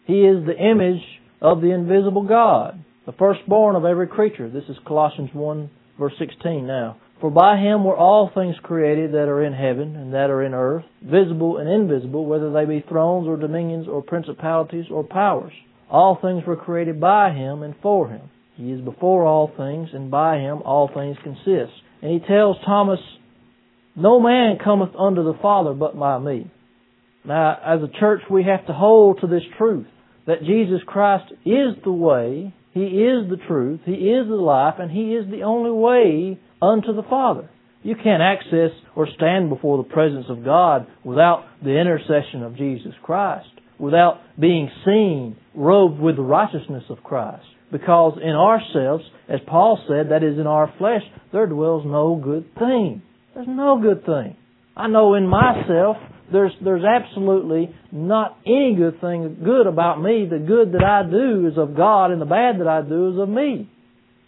He 0.07 0.21
is 0.21 0.45
the 0.45 0.57
image 0.57 1.03
of 1.41 1.63
the 1.63 1.71
invisible 1.71 2.25
God, 2.25 2.85
the 3.07 3.13
firstborn 3.13 3.75
of 3.75 3.87
every 3.87 4.07
creature. 4.07 4.51
This 4.51 4.65
is 4.69 4.77
Colossians 4.87 5.31
1, 5.33 5.71
verse 5.99 6.13
16 6.19 6.67
now. 6.67 6.99
For 7.23 7.31
by 7.31 7.57
him 7.57 7.85
were 7.85 7.97
all 7.97 8.31
things 8.35 8.55
created 8.63 9.13
that 9.13 9.29
are 9.29 9.43
in 9.43 9.55
heaven 9.55 9.97
and 9.97 10.13
that 10.13 10.29
are 10.29 10.43
in 10.43 10.53
earth, 10.53 10.85
visible 11.03 11.57
and 11.57 11.71
invisible, 11.71 12.27
whether 12.27 12.53
they 12.53 12.67
be 12.67 12.85
thrones 12.87 13.27
or 13.27 13.39
dominions 13.39 13.89
or 13.89 14.03
principalities 14.03 14.87
or 14.91 15.05
powers. 15.05 15.55
All 15.89 16.19
things 16.21 16.43
were 16.47 16.57
created 16.57 17.01
by 17.01 17.31
him 17.31 17.63
and 17.63 17.75
for 17.81 18.11
him. 18.11 18.29
He 18.57 18.73
is 18.73 18.83
before 18.83 19.25
all 19.25 19.51
things, 19.57 19.89
and 19.95 20.11
by 20.11 20.37
him 20.37 20.61
all 20.67 20.91
things 20.93 21.17
consist. 21.25 21.73
And 22.03 22.13
he 22.13 22.27
tells 22.27 22.57
Thomas 22.67 23.01
no 23.97 24.21
man 24.21 24.59
cometh 24.63 24.95
unto 24.99 25.25
the 25.25 25.39
Father 25.41 25.73
but 25.73 25.99
by 25.99 26.19
me. 26.19 26.51
Now, 27.25 27.59
as 27.65 27.81
a 27.83 27.99
church, 27.99 28.21
we 28.31 28.45
have 28.45 28.67
to 28.67 28.75
hold 28.75 29.21
to 29.23 29.27
this 29.27 29.43
truth 29.57 29.87
that 30.27 30.45
Jesus 30.45 30.81
Christ 30.87 31.33
is 31.45 31.77
the 31.85 31.93
way, 31.93 32.55
He 32.73 32.81
is 32.81 33.29
the 33.29 33.39
truth. 33.47 33.81
He 33.85 33.93
is 33.93 34.27
the 34.29 34.35
life, 34.35 34.75
and 34.79 34.91
He 34.91 35.15
is 35.15 35.31
the 35.31 35.43
only 35.43 35.71
way 35.71 36.39
unto 36.61 36.95
the 36.95 37.03
Father. 37.09 37.51
You 37.83 37.95
can't 38.03 38.23
access 38.23 38.71
or 38.97 39.07
stand 39.15 39.51
before 39.51 39.77
the 39.77 39.89
presence 39.89 40.27
of 40.31 40.45
God 40.45 40.87
without 41.05 41.45
the 41.63 41.79
intercession 41.79 42.43
of 42.43 42.57
Jesus 42.57 42.95
Christ, 43.03 43.49
without 43.79 44.21
being 44.41 44.71
seen, 44.87 45.37
robed 45.55 46.01
with 46.01 46.17
the 46.17 46.23
righteousness 46.23 46.85
of 46.89 47.03
Christ. 47.03 47.45
Because 47.71 48.19
in 48.23 48.31
ourselves, 48.31 49.05
as 49.29 49.41
Paul 49.47 49.83
said, 49.87 50.11
that 50.11 50.25
is 50.25 50.39
in 50.39 50.47
our 50.47 50.73
flesh, 50.79 51.03
there 51.33 51.47
dwells 51.47 51.85
no 51.85 52.21
good 52.23 52.55
thing. 52.55 53.03
There's 53.35 53.49
no 53.49 53.79
good 53.83 54.07
thing. 54.07 54.37
I 54.77 54.89
know 54.89 55.15
in 55.15 55.27
myself 55.27 55.97
there's 56.33 56.53
there's 56.63 56.85
absolutely 56.85 57.75
not 57.93 58.37
any 58.47 58.75
good 58.77 59.01
thing 59.01 59.39
good 59.45 59.67
about 59.67 60.01
me. 60.01 60.27
The 60.29 60.39
good 60.39 60.73
that 60.73 60.85
I 60.85 61.09
do 61.09 61.47
is 61.47 61.59
of 61.59 61.77
God, 61.77 62.11
and 62.11 62.21
the 62.21 62.27
bad 62.27 62.61
that 62.61 62.69
I 62.69 62.83
do 62.83 63.13
is 63.13 63.19
of 63.19 63.29
me. 63.29 63.71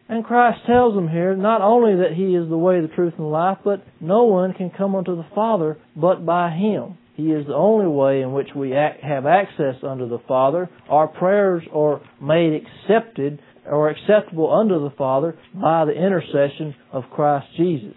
And 0.09 0.25
Christ 0.25 0.61
tells 0.67 0.95
them 0.95 1.09
here 1.09 1.35
not 1.35 1.63
only 1.63 1.97
that 1.97 2.15
He 2.15 2.35
is 2.35 2.49
the 2.49 2.57
way, 2.57 2.81
the 2.81 2.89
truth, 2.89 3.15
and 3.17 3.25
the 3.25 3.31
life, 3.31 3.59
but 3.65 3.85
no 4.01 4.25
one 4.25 4.53
can 4.53 4.71
come 4.71 4.95
unto 4.95 5.17
the 5.17 5.27
Father 5.35 5.79
but 5.97 6.25
by 6.25 6.51
Him. 6.51 6.97
He 7.15 7.33
is 7.33 7.47
the 7.47 7.55
only 7.55 7.89
way 7.89 8.21
in 8.21 8.33
which 8.33 8.49
we 8.55 8.71
have 8.71 9.27
access 9.27 9.77
unto 9.83 10.09
the 10.09 10.21
Father. 10.29 10.69
Our 10.89 11.09
prayers 11.09 11.65
are 11.73 12.03
made 12.21 12.63
accepted 12.63 13.41
or 13.65 13.89
acceptable 13.89 14.53
unto 14.53 14.85
the 14.85 14.95
Father 14.97 15.37
by 15.55 15.87
the 15.87 15.93
intercession 15.93 16.75
of 16.93 17.05
Christ 17.11 17.47
Jesus. 17.57 17.97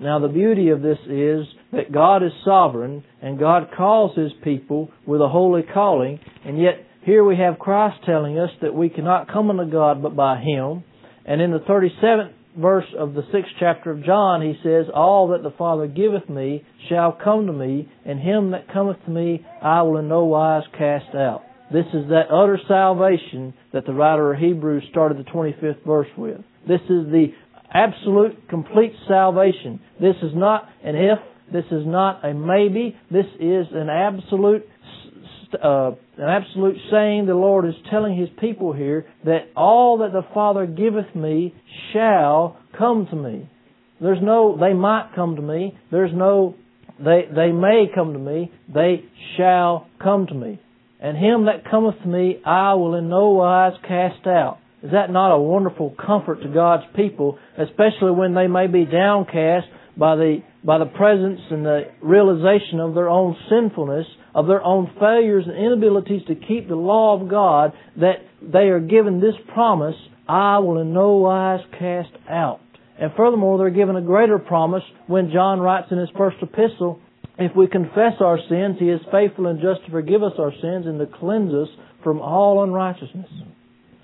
Now 0.00 0.18
the 0.18 0.28
beauty 0.28 0.68
of 0.68 0.82
this 0.82 0.98
is 1.08 1.46
that 1.76 1.92
God 1.92 2.22
is 2.22 2.32
sovereign 2.44 3.04
and 3.22 3.38
God 3.38 3.70
calls 3.76 4.16
His 4.16 4.32
people 4.42 4.90
with 5.06 5.20
a 5.20 5.28
holy 5.28 5.62
calling 5.62 6.20
and 6.44 6.60
yet 6.60 6.86
here 7.04 7.22
we 7.22 7.36
have 7.36 7.58
Christ 7.58 7.98
telling 8.06 8.38
us 8.38 8.50
that 8.62 8.74
we 8.74 8.88
cannot 8.88 9.30
come 9.30 9.50
unto 9.50 9.70
God 9.70 10.02
but 10.02 10.16
by 10.16 10.40
Him. 10.40 10.84
And 11.26 11.42
in 11.42 11.50
the 11.50 11.58
37th 11.58 12.32
verse 12.56 12.86
of 12.98 13.14
the 13.14 13.24
sixth 13.32 13.52
chapter 13.58 13.90
of 13.90 14.04
John, 14.04 14.40
he 14.40 14.54
says, 14.62 14.86
All 14.94 15.28
that 15.28 15.42
the 15.42 15.54
Father 15.56 15.86
giveth 15.86 16.28
me 16.28 16.64
shall 16.88 17.12
come 17.12 17.46
to 17.46 17.52
me, 17.52 17.88
and 18.04 18.20
him 18.20 18.52
that 18.52 18.72
cometh 18.72 19.02
to 19.04 19.10
me 19.10 19.44
I 19.62 19.82
will 19.82 19.98
in 19.98 20.08
no 20.08 20.24
wise 20.24 20.64
cast 20.78 21.14
out. 21.14 21.42
This 21.72 21.86
is 21.92 22.08
that 22.08 22.30
utter 22.30 22.58
salvation 22.68 23.54
that 23.72 23.86
the 23.86 23.94
writer 23.94 24.32
of 24.32 24.40
Hebrews 24.40 24.84
started 24.90 25.18
the 25.18 25.30
25th 25.30 25.84
verse 25.84 26.08
with. 26.16 26.40
This 26.68 26.82
is 26.82 27.10
the 27.10 27.28
absolute, 27.72 28.48
complete 28.48 28.94
salvation. 29.08 29.80
This 30.00 30.16
is 30.22 30.32
not 30.34 30.68
an 30.84 30.94
if, 30.94 31.18
this 31.54 31.64
is 31.70 31.86
not 31.86 32.24
a 32.24 32.34
maybe, 32.34 32.96
this 33.12 33.26
is 33.38 33.66
an 33.72 33.88
absolute 33.88 34.66
uh, 35.62 35.92
an 36.18 36.28
absolute 36.28 36.76
saying 36.90 37.26
the 37.26 37.34
Lord 37.34 37.64
is 37.64 37.74
telling 37.88 38.18
His 38.18 38.28
people 38.40 38.72
here 38.72 39.06
that 39.24 39.50
all 39.56 39.98
that 39.98 40.12
the 40.12 40.26
Father 40.34 40.66
giveth 40.66 41.14
me 41.14 41.54
shall 41.92 42.58
come 42.76 43.06
to 43.08 43.14
me. 43.16 43.48
There's 44.00 44.18
no, 44.20 44.58
they 44.58 44.74
might 44.74 45.12
come 45.14 45.36
to 45.36 45.42
me. 45.42 45.78
There's 45.92 46.10
no, 46.12 46.56
they, 46.98 47.22
they 47.32 47.52
may 47.52 47.84
come 47.94 48.14
to 48.14 48.18
me. 48.18 48.50
They 48.72 49.04
shall 49.36 49.86
come 50.02 50.26
to 50.26 50.34
me. 50.34 50.60
And 50.98 51.16
him 51.16 51.46
that 51.46 51.70
cometh 51.70 52.02
to 52.02 52.08
me 52.08 52.40
I 52.44 52.74
will 52.74 52.96
in 52.96 53.08
no 53.08 53.30
wise 53.30 53.74
cast 53.86 54.26
out. 54.26 54.58
Is 54.82 54.90
that 54.90 55.10
not 55.10 55.32
a 55.32 55.38
wonderful 55.38 55.94
comfort 56.04 56.42
to 56.42 56.48
God's 56.48 56.82
people, 56.96 57.38
especially 57.56 58.10
when 58.10 58.34
they 58.34 58.48
may 58.48 58.66
be 58.66 58.84
downcast 58.84 59.66
by 59.96 60.16
the, 60.16 60.42
by 60.64 60.78
the 60.78 60.86
presence 60.86 61.40
and 61.50 61.64
the 61.64 61.82
realization 62.02 62.80
of 62.80 62.94
their 62.94 63.08
own 63.08 63.36
sinfulness 63.50 64.06
of 64.34 64.48
their 64.48 64.62
own 64.62 64.90
failures 64.98 65.44
and 65.46 65.56
inabilities 65.56 66.22
to 66.26 66.34
keep 66.34 66.68
the 66.68 66.74
law 66.74 67.20
of 67.20 67.28
God 67.28 67.72
that 67.96 68.16
they 68.42 68.68
are 68.68 68.80
given 68.80 69.20
this 69.20 69.34
promise, 69.52 69.94
I 70.28 70.58
will 70.58 70.80
in 70.80 70.92
no 70.92 71.12
wise 71.16 71.60
cast 71.78 72.10
out. 72.28 72.60
And 73.00 73.12
furthermore, 73.16 73.58
they're 73.58 73.70
given 73.70 73.96
a 73.96 74.02
greater 74.02 74.38
promise 74.38 74.82
when 75.06 75.30
John 75.32 75.60
writes 75.60 75.88
in 75.90 75.98
his 75.98 76.08
first 76.16 76.36
epistle, 76.42 77.00
if 77.38 77.54
we 77.56 77.66
confess 77.66 78.14
our 78.20 78.38
sins, 78.48 78.76
he 78.78 78.86
is 78.86 79.00
faithful 79.10 79.46
and 79.46 79.60
just 79.60 79.84
to 79.86 79.90
forgive 79.90 80.22
us 80.22 80.32
our 80.38 80.52
sins 80.52 80.86
and 80.86 80.98
to 80.98 81.06
cleanse 81.06 81.52
us 81.52 81.68
from 82.02 82.20
all 82.20 82.62
unrighteousness. 82.62 83.30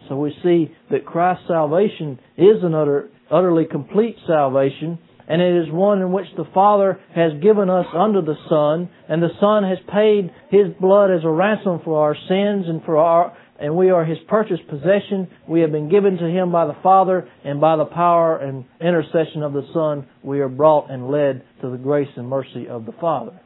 So 0.08 0.16
we 0.16 0.34
see 0.42 0.74
that 0.90 1.06
Christ's 1.06 1.46
salvation 1.46 2.18
is 2.36 2.62
an 2.62 2.74
utter, 2.74 3.10
utterly 3.30 3.64
complete 3.64 4.16
salvation 4.26 4.98
and 5.30 5.40
it 5.40 5.62
is 5.62 5.72
one 5.72 6.00
in 6.00 6.10
which 6.10 6.26
the 6.36 6.48
Father 6.52 6.98
has 7.14 7.30
given 7.40 7.70
us 7.70 7.86
unto 7.94 8.20
the 8.20 8.34
Son, 8.48 8.90
and 9.08 9.22
the 9.22 9.30
Son 9.38 9.62
has 9.62 9.78
paid 9.86 10.28
His 10.50 10.74
blood 10.80 11.12
as 11.12 11.22
a 11.22 11.30
ransom 11.30 11.80
for 11.84 12.02
our 12.02 12.16
sins 12.16 12.66
and 12.66 12.82
for 12.84 12.96
our, 12.96 13.36
and 13.60 13.76
we 13.76 13.90
are 13.90 14.04
His 14.04 14.18
purchased 14.26 14.66
possession. 14.66 15.28
We 15.48 15.60
have 15.60 15.70
been 15.70 15.88
given 15.88 16.16
to 16.16 16.24
Him 16.24 16.50
by 16.50 16.66
the 16.66 16.76
Father, 16.82 17.28
and 17.44 17.60
by 17.60 17.76
the 17.76 17.84
power 17.84 18.38
and 18.38 18.64
intercession 18.80 19.44
of 19.44 19.52
the 19.52 19.68
Son, 19.72 20.08
we 20.24 20.40
are 20.40 20.48
brought 20.48 20.90
and 20.90 21.12
led 21.12 21.44
to 21.62 21.70
the 21.70 21.78
grace 21.78 22.10
and 22.16 22.28
mercy 22.28 22.66
of 22.66 22.84
the 22.84 22.94
Father. 23.00 23.40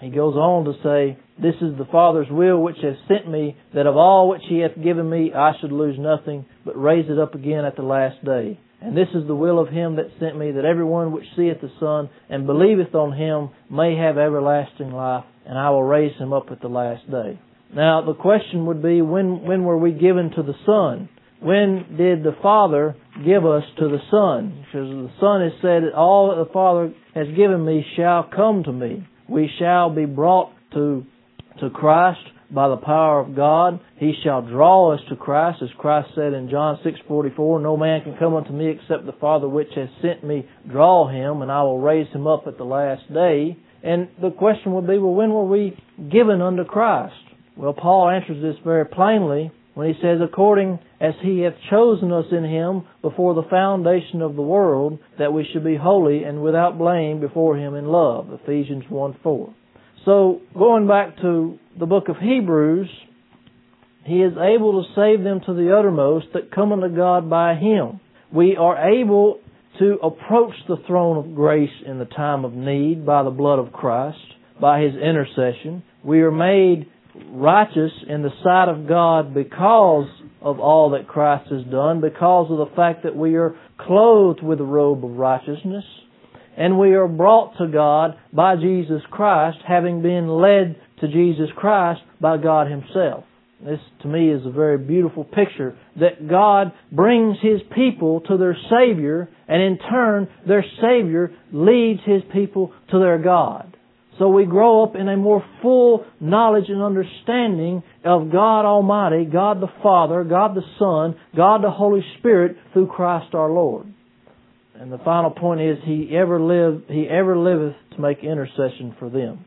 He 0.00 0.10
goes 0.10 0.36
on 0.36 0.66
to 0.66 0.74
say, 0.84 1.18
This 1.36 1.56
is 1.56 1.76
the 1.78 1.88
Father's 1.90 2.30
will 2.30 2.62
which 2.62 2.78
has 2.80 2.94
sent 3.08 3.28
me, 3.28 3.56
that 3.74 3.88
of 3.88 3.96
all 3.96 4.28
which 4.28 4.42
He 4.48 4.60
hath 4.60 4.80
given 4.80 5.10
me 5.10 5.32
I 5.34 5.54
should 5.60 5.72
lose 5.72 5.98
nothing, 5.98 6.46
but 6.64 6.80
raise 6.80 7.10
it 7.10 7.18
up 7.18 7.34
again 7.34 7.64
at 7.64 7.74
the 7.74 7.82
last 7.82 8.24
day. 8.24 8.60
And 8.82 8.96
this 8.96 9.08
is 9.14 9.26
the 9.26 9.34
will 9.34 9.60
of 9.60 9.68
him 9.68 9.96
that 9.96 10.10
sent 10.18 10.36
me, 10.36 10.50
that 10.52 10.64
everyone 10.64 11.12
which 11.12 11.24
seeth 11.36 11.60
the 11.60 11.70
Son 11.78 12.10
and 12.28 12.46
believeth 12.46 12.94
on 12.94 13.12
him 13.12 13.50
may 13.70 13.96
have 13.96 14.18
everlasting 14.18 14.90
life, 14.90 15.24
and 15.46 15.56
I 15.56 15.70
will 15.70 15.84
raise 15.84 16.16
him 16.18 16.32
up 16.32 16.46
at 16.50 16.60
the 16.60 16.68
last 16.68 17.08
day. 17.08 17.38
Now 17.74 18.04
the 18.04 18.14
question 18.14 18.66
would 18.66 18.82
be, 18.82 19.00
when, 19.00 19.42
when 19.42 19.64
were 19.64 19.78
we 19.78 19.92
given 19.92 20.30
to 20.32 20.42
the 20.42 20.54
Son? 20.66 21.08
When 21.40 21.96
did 21.96 22.22
the 22.22 22.36
Father 22.42 22.96
give 23.24 23.46
us 23.46 23.64
to 23.78 23.88
the 23.88 23.98
Son? 24.10 24.64
Because 24.64 24.88
the 24.88 25.10
Son 25.20 25.42
has 25.42 25.52
said, 25.62 25.84
that 25.84 25.94
all 25.96 26.30
that 26.30 26.44
the 26.44 26.52
Father 26.52 26.92
has 27.14 27.28
given 27.36 27.64
me 27.64 27.84
shall 27.96 28.24
come 28.24 28.64
to 28.64 28.72
me. 28.72 29.06
We 29.28 29.48
shall 29.58 29.90
be 29.90 30.06
brought 30.06 30.50
to, 30.74 31.04
to 31.60 31.70
Christ 31.70 32.20
by 32.52 32.68
the 32.68 32.76
power 32.76 33.20
of 33.20 33.34
God. 33.34 33.80
He 33.96 34.12
shall 34.22 34.42
draw 34.42 34.92
us 34.92 35.00
to 35.08 35.16
Christ, 35.16 35.62
as 35.62 35.70
Christ 35.78 36.10
said 36.14 36.34
in 36.34 36.50
John 36.50 36.78
6:44, 36.84 37.60
"No 37.60 37.76
man 37.76 38.02
can 38.02 38.16
come 38.16 38.34
unto 38.34 38.52
me 38.52 38.66
except 38.68 39.06
the 39.06 39.12
Father 39.12 39.48
which 39.48 39.74
has 39.74 39.88
sent 40.00 40.22
me 40.22 40.46
draw 40.68 41.06
him, 41.06 41.42
and 41.42 41.50
I 41.50 41.62
will 41.62 41.78
raise 41.78 42.08
him 42.08 42.26
up 42.26 42.46
at 42.46 42.58
the 42.58 42.64
last 42.64 43.12
day." 43.12 43.56
And 43.82 44.08
the 44.20 44.30
question 44.30 44.74
would 44.74 44.86
be, 44.86 44.98
well, 44.98 45.14
when 45.14 45.32
were 45.32 45.44
we 45.44 45.76
given 46.08 46.40
unto 46.40 46.64
Christ? 46.64 47.14
Well, 47.56 47.72
Paul 47.72 48.08
answers 48.08 48.40
this 48.40 48.56
very 48.58 48.86
plainly 48.86 49.50
when 49.74 49.92
he 49.92 50.00
says, 50.00 50.20
according 50.20 50.78
as 51.00 51.14
he 51.20 51.40
hath 51.40 51.54
chosen 51.70 52.12
us 52.12 52.30
in 52.30 52.44
him 52.44 52.84
before 53.00 53.34
the 53.34 53.42
foundation 53.42 54.22
of 54.22 54.36
the 54.36 54.42
world, 54.42 54.98
that 55.18 55.32
we 55.32 55.44
should 55.44 55.64
be 55.64 55.76
holy 55.76 56.24
and 56.24 56.42
without 56.42 56.78
blame 56.78 57.20
before 57.20 57.56
him 57.56 57.74
in 57.74 57.86
love. 57.86 58.32
Ephesians 58.32 58.84
1 58.88 59.14
4. 59.22 59.50
So, 60.04 60.40
going 60.52 60.88
back 60.88 61.16
to 61.18 61.58
the 61.78 61.86
book 61.86 62.08
of 62.08 62.16
Hebrews, 62.16 62.88
He 64.04 64.16
is 64.22 64.32
able 64.32 64.82
to 64.82 64.88
save 64.96 65.22
them 65.22 65.40
to 65.46 65.54
the 65.54 65.76
uttermost 65.76 66.26
that 66.34 66.50
come 66.50 66.72
unto 66.72 66.94
God 66.94 67.30
by 67.30 67.54
Him. 67.54 68.00
We 68.32 68.56
are 68.56 68.90
able 68.90 69.38
to 69.78 69.98
approach 70.02 70.54
the 70.66 70.78
throne 70.88 71.18
of 71.18 71.34
grace 71.36 71.70
in 71.86 71.98
the 71.98 72.04
time 72.04 72.44
of 72.44 72.52
need 72.52 73.06
by 73.06 73.22
the 73.22 73.30
blood 73.30 73.60
of 73.60 73.72
Christ, 73.72 74.18
by 74.60 74.80
His 74.80 74.94
intercession. 74.94 75.84
We 76.04 76.22
are 76.22 76.32
made 76.32 76.86
righteous 77.28 77.92
in 78.08 78.22
the 78.22 78.32
sight 78.42 78.68
of 78.68 78.88
God 78.88 79.32
because 79.32 80.08
of 80.40 80.58
all 80.58 80.90
that 80.90 81.06
Christ 81.06 81.48
has 81.52 81.62
done, 81.70 82.00
because 82.00 82.50
of 82.50 82.58
the 82.58 82.74
fact 82.74 83.04
that 83.04 83.14
we 83.14 83.36
are 83.36 83.54
clothed 83.78 84.42
with 84.42 84.58
the 84.58 84.64
robe 84.64 85.04
of 85.04 85.12
righteousness 85.12 85.84
and 86.56 86.78
we 86.78 86.92
are 86.92 87.08
brought 87.08 87.56
to 87.58 87.66
God 87.68 88.16
by 88.32 88.56
Jesus 88.56 89.02
Christ, 89.10 89.58
having 89.66 90.02
been 90.02 90.28
led 90.28 90.76
to 91.00 91.08
Jesus 91.08 91.48
Christ 91.56 92.00
by 92.20 92.36
God 92.36 92.70
Himself. 92.70 93.24
This, 93.64 93.80
to 94.02 94.08
me, 94.08 94.30
is 94.30 94.44
a 94.44 94.50
very 94.50 94.76
beautiful 94.76 95.24
picture 95.24 95.78
that 96.00 96.28
God 96.28 96.72
brings 96.90 97.36
His 97.40 97.60
people 97.74 98.20
to 98.22 98.36
their 98.36 98.56
Savior, 98.68 99.28
and 99.46 99.62
in 99.62 99.78
turn, 99.78 100.28
their 100.46 100.64
Savior 100.80 101.32
leads 101.52 102.00
His 102.04 102.22
people 102.32 102.72
to 102.90 102.98
their 102.98 103.18
God. 103.18 103.76
So 104.18 104.28
we 104.28 104.44
grow 104.44 104.82
up 104.82 104.94
in 104.94 105.08
a 105.08 105.16
more 105.16 105.44
full 105.62 106.04
knowledge 106.20 106.68
and 106.68 106.82
understanding 106.82 107.82
of 108.04 108.30
God 108.30 108.64
Almighty, 108.66 109.24
God 109.24 109.60
the 109.60 109.72
Father, 109.82 110.22
God 110.24 110.54
the 110.54 110.62
Son, 110.78 111.18
God 111.34 111.62
the 111.62 111.70
Holy 111.70 112.04
Spirit 112.18 112.56
through 112.72 112.88
Christ 112.88 113.34
our 113.34 113.50
Lord. 113.50 113.92
And 114.78 114.90
the 114.90 114.98
final 114.98 115.30
point 115.30 115.60
is 115.60 115.78
he 115.84 116.16
ever 116.16 116.40
live 116.40 116.82
he 116.88 117.06
ever 117.08 117.36
liveth 117.36 117.76
to 117.94 118.00
make 118.00 118.18
intercession 118.24 118.96
for 118.98 119.10
them. 119.10 119.44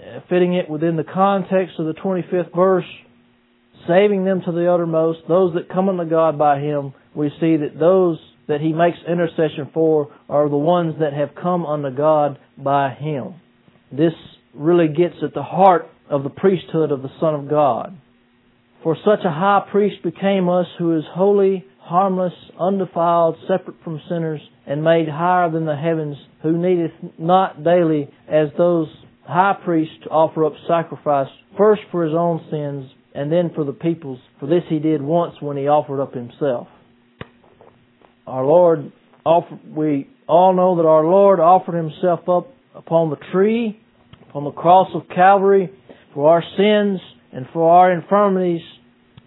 Uh, 0.00 0.20
fitting 0.28 0.54
it 0.54 0.68
within 0.68 0.96
the 0.96 1.04
context 1.04 1.78
of 1.78 1.86
the 1.86 1.94
25th 1.94 2.54
verse, 2.54 2.84
saving 3.86 4.24
them 4.24 4.40
to 4.44 4.52
the 4.52 4.72
uttermost, 4.72 5.20
those 5.28 5.54
that 5.54 5.68
come 5.68 5.88
unto 5.88 6.08
God 6.08 6.38
by 6.38 6.58
him, 6.58 6.94
we 7.14 7.28
see 7.40 7.56
that 7.56 7.78
those 7.78 8.18
that 8.48 8.60
he 8.60 8.72
makes 8.72 8.98
intercession 9.08 9.70
for 9.72 10.12
are 10.28 10.48
the 10.48 10.56
ones 10.56 10.94
that 11.00 11.12
have 11.12 11.34
come 11.40 11.64
unto 11.64 11.90
God 11.90 12.38
by 12.58 12.90
him. 12.90 13.34
This 13.92 14.14
really 14.54 14.88
gets 14.88 15.16
at 15.22 15.34
the 15.34 15.42
heart 15.42 15.86
of 16.10 16.24
the 16.24 16.30
priesthood 16.30 16.90
of 16.90 17.02
the 17.02 17.10
Son 17.20 17.34
of 17.34 17.48
God. 17.48 17.96
For 18.82 18.96
such 19.04 19.24
a 19.24 19.30
high 19.30 19.66
priest 19.70 20.02
became 20.02 20.48
us 20.48 20.66
who 20.78 20.96
is 20.98 21.04
holy, 21.12 21.64
harmless, 21.82 22.32
undefiled, 22.58 23.36
separate 23.48 23.76
from 23.82 24.00
sinners, 24.08 24.40
and 24.66 24.82
made 24.84 25.08
higher 25.08 25.50
than 25.50 25.66
the 25.66 25.76
heavens, 25.76 26.16
who 26.42 26.56
needeth 26.56 26.92
not 27.18 27.64
daily, 27.64 28.08
as 28.28 28.48
those 28.56 28.88
high 29.24 29.56
priests, 29.64 29.94
to 30.04 30.08
offer 30.10 30.44
up 30.44 30.52
sacrifice, 30.68 31.28
first 31.58 31.82
for 31.90 32.04
his 32.04 32.14
own 32.14 32.40
sins, 32.50 32.90
and 33.14 33.30
then 33.30 33.50
for 33.54 33.64
the 33.64 33.72
people's. 33.72 34.20
For 34.40 34.46
this 34.46 34.62
he 34.68 34.78
did 34.78 35.02
once 35.02 35.34
when 35.40 35.56
he 35.56 35.66
offered 35.68 36.00
up 36.00 36.14
himself. 36.14 36.68
Our 38.26 38.46
Lord, 38.46 38.92
we 39.74 40.08
all 40.28 40.54
know 40.54 40.76
that 40.76 40.86
our 40.86 41.04
Lord 41.04 41.40
offered 41.40 41.76
himself 41.76 42.28
up 42.28 42.54
upon 42.74 43.10
the 43.10 43.18
tree, 43.32 43.80
upon 44.30 44.44
the 44.44 44.52
cross 44.52 44.88
of 44.94 45.02
Calvary, 45.14 45.70
for 46.14 46.30
our 46.30 46.42
sins 46.56 47.00
and 47.32 47.46
for 47.52 47.68
our 47.68 47.92
infirmities, 47.92 48.62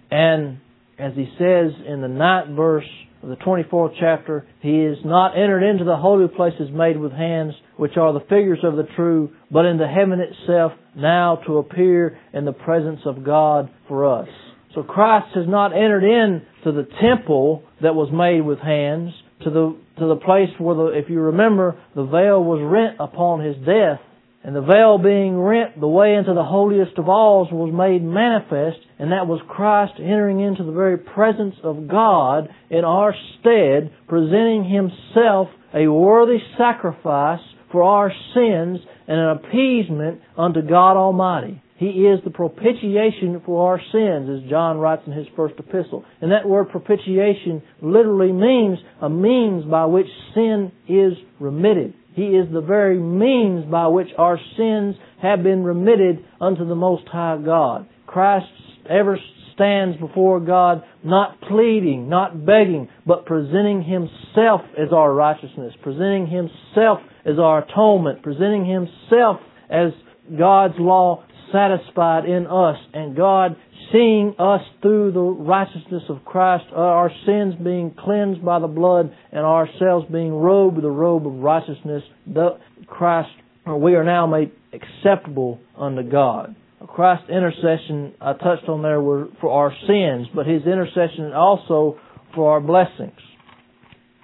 and 0.09 0.59
as 0.97 1.13
he 1.15 1.25
says 1.37 1.71
in 1.87 2.01
the 2.01 2.07
ninth 2.07 2.55
verse 2.55 2.87
of 3.21 3.29
the 3.29 3.35
24th 3.37 3.95
chapter, 3.99 4.47
he 4.61 4.81
is 4.81 4.97
not 5.03 5.35
entered 5.35 5.63
into 5.63 5.83
the 5.83 5.97
holy 5.97 6.27
places 6.27 6.69
made 6.71 6.97
with 6.97 7.11
hands, 7.11 7.53
which 7.77 7.97
are 7.97 8.13
the 8.13 8.19
figures 8.21 8.59
of 8.63 8.75
the 8.75 8.87
true, 8.95 9.31
but 9.51 9.65
into 9.65 9.87
heaven 9.87 10.19
itself, 10.19 10.71
now 10.95 11.37
to 11.47 11.57
appear 11.57 12.17
in 12.33 12.45
the 12.45 12.53
presence 12.53 13.01
of 13.05 13.23
God 13.23 13.69
for 13.87 14.05
us. 14.05 14.29
So 14.73 14.83
Christ 14.83 15.27
has 15.35 15.47
not 15.47 15.73
entered 15.73 16.03
in 16.03 16.41
to 16.65 16.71
the 16.71 16.87
temple 17.01 17.63
that 17.81 17.95
was 17.95 18.09
made 18.11 18.45
with 18.45 18.59
hands, 18.59 19.11
to 19.43 19.49
the, 19.49 19.77
to 19.99 20.07
the 20.07 20.17
place 20.17 20.49
where 20.59 20.75
the, 20.75 20.85
if 20.87 21.09
you 21.09 21.19
remember, 21.19 21.81
the 21.95 22.05
veil 22.05 22.43
was 22.43 22.61
rent 22.61 22.97
upon 22.99 23.43
his 23.43 23.55
death, 23.65 23.99
and 24.45 24.55
the 24.55 24.61
veil 24.61 24.99
being 24.99 25.39
rent, 25.39 25.79
the 25.79 25.87
way 25.87 26.13
into 26.13 26.35
the 26.35 26.43
holiest 26.43 26.99
of 26.99 27.09
alls 27.09 27.47
was 27.51 27.73
made 27.73 28.03
manifest, 28.03 28.77
and 28.99 29.11
that 29.11 29.25
was 29.25 29.41
Christ 29.49 29.93
entering 29.97 30.39
into 30.39 30.63
the 30.63 30.71
very 30.71 30.99
presence 30.99 31.55
of 31.63 31.87
God 31.87 32.47
in 32.69 32.85
our 32.85 33.15
stead, 33.39 33.91
presenting 34.07 34.63
Himself 34.63 35.47
a 35.73 35.87
worthy 35.87 36.37
sacrifice 36.59 37.41
for 37.71 37.81
our 37.81 38.11
sins 38.35 38.79
and 39.07 39.19
an 39.19 39.29
appeasement 39.29 40.21
unto 40.37 40.61
God 40.61 40.95
Almighty. 40.95 41.59
He 41.77 42.05
is 42.05 42.19
the 42.23 42.29
propitiation 42.29 43.41
for 43.45 43.71
our 43.71 43.81
sins, 43.91 44.29
as 44.29 44.49
John 44.49 44.77
writes 44.77 45.01
in 45.07 45.11
his 45.11 45.27
first 45.35 45.55
epistle. 45.57 46.05
And 46.21 46.31
that 46.31 46.47
word 46.47 46.69
propitiation 46.69 47.63
literally 47.81 48.31
means 48.31 48.77
a 49.01 49.09
means 49.09 49.65
by 49.65 49.85
which 49.85 50.07
sin 50.35 50.71
is 50.87 51.13
remitted. 51.39 51.95
He 52.15 52.27
is 52.27 52.47
the 52.51 52.61
very 52.61 52.97
means 52.97 53.65
by 53.69 53.87
which 53.87 54.07
our 54.17 54.39
sins 54.57 54.95
have 55.21 55.43
been 55.43 55.63
remitted 55.63 56.23
unto 56.39 56.65
the 56.65 56.75
Most 56.75 57.07
High 57.07 57.37
God. 57.43 57.87
Christ 58.07 58.47
ever 58.89 59.17
stands 59.53 59.97
before 59.97 60.39
God 60.39 60.83
not 61.03 61.41
pleading, 61.41 62.07
not 62.09 62.45
begging, 62.45 62.87
but 63.05 63.25
presenting 63.25 63.83
Himself 63.83 64.61
as 64.77 64.93
our 64.93 65.13
righteousness, 65.13 65.73
presenting 65.81 66.27
Himself 66.27 66.99
as 67.25 67.37
our 67.37 67.63
atonement, 67.63 68.23
presenting 68.23 68.65
Himself 68.65 69.41
as 69.69 69.91
God's 70.37 70.75
law 70.77 71.23
satisfied 71.51 72.25
in 72.25 72.47
us, 72.47 72.77
and 72.93 73.15
God 73.15 73.55
seeing 73.91 74.35
us 74.39 74.61
through 74.81 75.11
the 75.11 75.19
righteousness 75.19 76.03
of 76.09 76.23
Christ, 76.25 76.65
uh, 76.71 76.75
our 76.75 77.11
sins 77.25 77.55
being 77.63 77.95
cleansed 77.97 78.43
by 78.43 78.59
the 78.59 78.67
blood, 78.67 79.13
and 79.31 79.45
ourselves 79.45 80.05
being 80.11 80.33
robed 80.33 80.75
with 80.75 80.83
the 80.83 80.89
robe 80.89 81.27
of 81.27 81.33
righteousness, 81.33 82.03
the 82.25 82.57
Christ, 82.87 83.29
we 83.67 83.95
are 83.95 84.03
now 84.03 84.27
made 84.27 84.51
acceptable 84.73 85.59
unto 85.77 86.03
God. 86.03 86.55
Christ's 86.87 87.29
intercession 87.29 88.13
I 88.21 88.33
touched 88.33 88.69
on 88.69 88.83
there 88.83 89.01
were 89.01 89.27
for 89.41 89.49
our 89.49 89.73
sins, 89.87 90.27
but 90.35 90.45
his 90.45 90.63
intercession 90.63 91.33
also 91.33 91.99
for 92.35 92.51
our 92.51 92.61
blessings. 92.61 93.19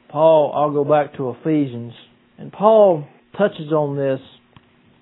Paul, 0.09 0.51
I'll 0.53 0.71
go 0.71 0.83
back 0.83 1.15
to 1.17 1.31
Ephesians, 1.31 1.93
and 2.37 2.51
Paul 2.51 3.07
touches 3.37 3.71
on 3.71 3.95
this 3.95 4.19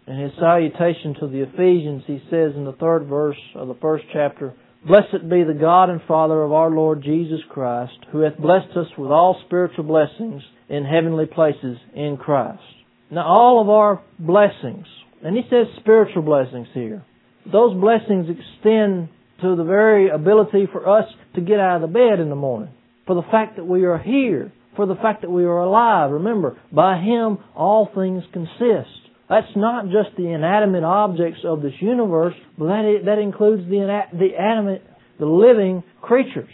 in 0.10 0.18
his 0.18 0.32
salutation 0.40 1.14
to 1.20 1.28
the 1.28 1.44
Ephesians, 1.44 2.02
he 2.08 2.18
says 2.32 2.54
in 2.56 2.66
the 2.66 2.76
third 2.80 3.06
verse 3.06 3.38
of 3.54 3.68
the 3.68 3.76
first 3.76 4.06
chapter, 4.12 4.56
Blessed 4.88 5.30
be 5.30 5.44
the 5.44 5.58
God 5.60 5.90
and 5.92 6.02
Father 6.08 6.42
of 6.42 6.52
our 6.52 6.72
Lord 6.72 7.04
Jesus 7.04 7.42
Christ, 7.48 7.94
who 8.12 8.22
hath 8.22 8.38
blessed 8.38 8.76
us 8.76 8.88
with 8.98 9.12
all 9.12 9.40
spiritual 9.46 9.84
blessings 9.84 10.42
in 10.68 10.84
heavenly 10.84 11.28
places 11.28 11.78
in 11.96 12.18
Christ. 12.18 12.64
Now 13.12 13.28
all 13.28 13.62
of 13.62 13.70
our 13.70 14.02
blessings, 14.18 14.88
and 15.24 15.36
he 15.36 15.44
says 15.48 15.68
spiritual 15.80 16.24
blessings 16.24 16.68
here, 16.74 17.06
those 17.52 17.80
blessings 17.80 18.28
extend 18.30 19.10
to 19.42 19.56
the 19.56 19.64
very 19.64 20.10
ability 20.10 20.68
for 20.72 20.90
us 20.90 21.06
to 21.36 21.42
get 21.42 21.60
out 21.60 21.76
of 21.76 21.82
the 21.82 21.88
bed 21.88 22.20
in 22.20 22.30
the 22.30 22.36
morning, 22.36 22.74
for 23.06 23.16
the 23.16 23.30
fact 23.30 23.58
that 23.58 23.66
we 23.66 23.86
are 23.86 24.00
here, 24.00 24.52
for 24.76 24.88
the 24.88 24.96
fact 24.96 25.22
that 25.22 25.30
we 25.30 25.44
are 25.44 25.60
alive. 25.60 26.12
Remember, 26.12 26.58
by 26.72 26.98
Him 26.98 27.38
all 27.56 27.92
things 27.94 28.24
consist. 28.34 29.09
That's 29.30 29.56
not 29.56 29.86
just 29.86 30.18
the 30.18 30.28
inanimate 30.34 30.84
objects 30.84 31.42
of 31.46 31.62
this 31.62 31.74
universe, 31.80 32.34
but 32.58 32.66
that, 32.66 33.02
that 33.06 33.20
includes 33.20 33.64
the, 33.70 34.02
the 34.12 34.30
animate, 34.40 34.82
the 35.20 35.28
living 35.28 35.84
creatures. 36.02 36.50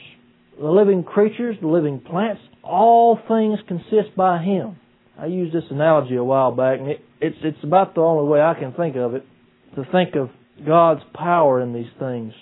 The 0.60 0.70
living 0.70 1.04
creatures, 1.04 1.56
the 1.62 1.68
living 1.68 2.00
plants, 2.00 2.42
all 2.64 3.18
things 3.28 3.60
consist 3.68 4.16
by 4.18 4.44
Him. 4.44 4.78
I 5.18 5.28
used 5.28 5.56
this 5.56 5.64
analogy 5.70 6.16
a 6.16 6.24
while 6.24 6.52
back, 6.52 6.80
and 6.80 6.90
it, 6.90 7.00
it's, 7.22 7.38
it's 7.44 7.64
about 7.64 7.96
the 7.96 8.02
only 8.02 8.30
way 8.30 8.42
I 8.42 8.54
can 8.54 8.74
think 8.74 8.98
of 8.98 9.16
it, 9.16 9.24
to 9.76 9.86
think 9.92 10.16
of 10.16 10.30
God's 10.66 11.02
power 11.14 11.62
in 11.62 11.74
these 11.74 11.92
things. 11.98 12.34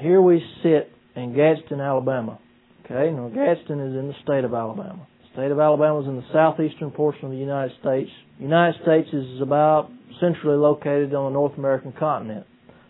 Here 0.00 0.20
we 0.20 0.42
sit 0.62 0.90
in 1.16 1.34
Gadsden, 1.34 1.80
Alabama. 1.80 2.38
Okay, 2.84 3.10
now 3.14 3.28
Gadsden 3.28 3.80
is 3.80 3.94
in 3.94 4.08
the 4.08 4.14
state 4.22 4.44
of 4.44 4.52
Alabama. 4.52 5.06
State 5.32 5.50
of 5.50 5.58
Alabama 5.58 6.00
is 6.00 6.08
in 6.08 6.16
the 6.16 6.26
southeastern 6.30 6.90
portion 6.90 7.24
of 7.24 7.30
the 7.30 7.38
United 7.38 7.72
States. 7.80 8.10
The 8.36 8.44
United 8.44 8.82
States 8.82 9.08
is 9.14 9.40
about 9.40 9.90
centrally 10.20 10.58
located 10.58 11.14
on 11.14 11.32
the 11.32 11.38
North 11.38 11.56
American 11.56 11.92
continent. 11.98 12.46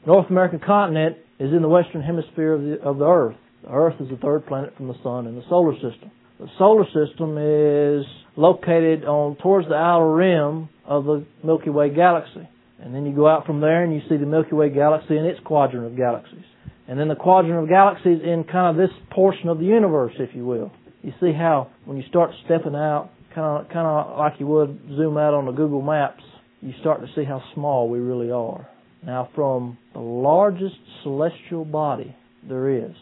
North 0.06 0.28
American 0.28 0.58
continent 0.58 1.18
is 1.38 1.52
in 1.52 1.62
the 1.62 1.68
western 1.68 2.02
hemisphere 2.02 2.54
of 2.54 2.62
the, 2.62 2.80
of 2.82 2.98
the 2.98 3.06
Earth. 3.06 3.36
The 3.62 3.70
Earth 3.70 3.94
is 4.00 4.08
the 4.08 4.16
third 4.16 4.44
planet 4.46 4.74
from 4.76 4.88
the 4.88 4.96
Sun 5.04 5.28
in 5.28 5.36
the 5.36 5.44
solar 5.48 5.74
system. 5.74 6.10
The 6.40 6.48
solar 6.58 6.84
system 6.86 7.38
is 7.38 8.04
located 8.36 9.04
on 9.04 9.36
towards 9.36 9.68
the 9.68 9.74
outer 9.74 10.12
rim 10.12 10.68
of 10.84 11.04
the 11.04 11.24
Milky 11.44 11.70
Way 11.70 11.94
galaxy. 11.94 12.48
And 12.80 12.92
then 12.92 13.06
you 13.06 13.14
go 13.14 13.28
out 13.28 13.46
from 13.46 13.60
there 13.60 13.84
and 13.84 13.94
you 13.94 14.00
see 14.08 14.16
the 14.16 14.26
Milky 14.26 14.56
Way 14.56 14.70
galaxy 14.70 15.16
and 15.16 15.26
its 15.26 15.38
quadrant 15.44 15.86
of 15.86 15.96
galaxies. 15.96 16.44
And 16.88 16.98
then 16.98 17.06
the 17.06 17.14
quadrant 17.14 17.62
of 17.62 17.68
galaxies 17.68 18.18
in 18.24 18.42
kind 18.50 18.76
of 18.76 18.76
this 18.76 18.94
portion 19.12 19.48
of 19.48 19.60
the 19.60 19.64
universe, 19.64 20.14
if 20.18 20.34
you 20.34 20.44
will. 20.44 20.72
You 21.02 21.12
see 21.20 21.32
how 21.32 21.68
when 21.84 21.96
you 21.96 22.04
start 22.08 22.30
stepping 22.44 22.76
out 22.76 23.10
kind 23.34 23.64
of 23.64 23.68
kind 23.72 23.86
of 23.86 24.18
like 24.18 24.34
you 24.38 24.46
would 24.46 24.78
zoom 24.96 25.16
out 25.16 25.34
on 25.34 25.46
the 25.46 25.52
Google 25.52 25.82
Maps, 25.82 26.22
you 26.60 26.72
start 26.80 27.00
to 27.00 27.08
see 27.16 27.24
how 27.24 27.42
small 27.54 27.88
we 27.88 27.98
really 27.98 28.30
are. 28.30 28.68
Now, 29.04 29.28
from 29.34 29.78
the 29.94 30.00
largest 30.00 30.76
celestial 31.02 31.64
body 31.64 32.14
there 32.48 32.70
is 32.70 32.94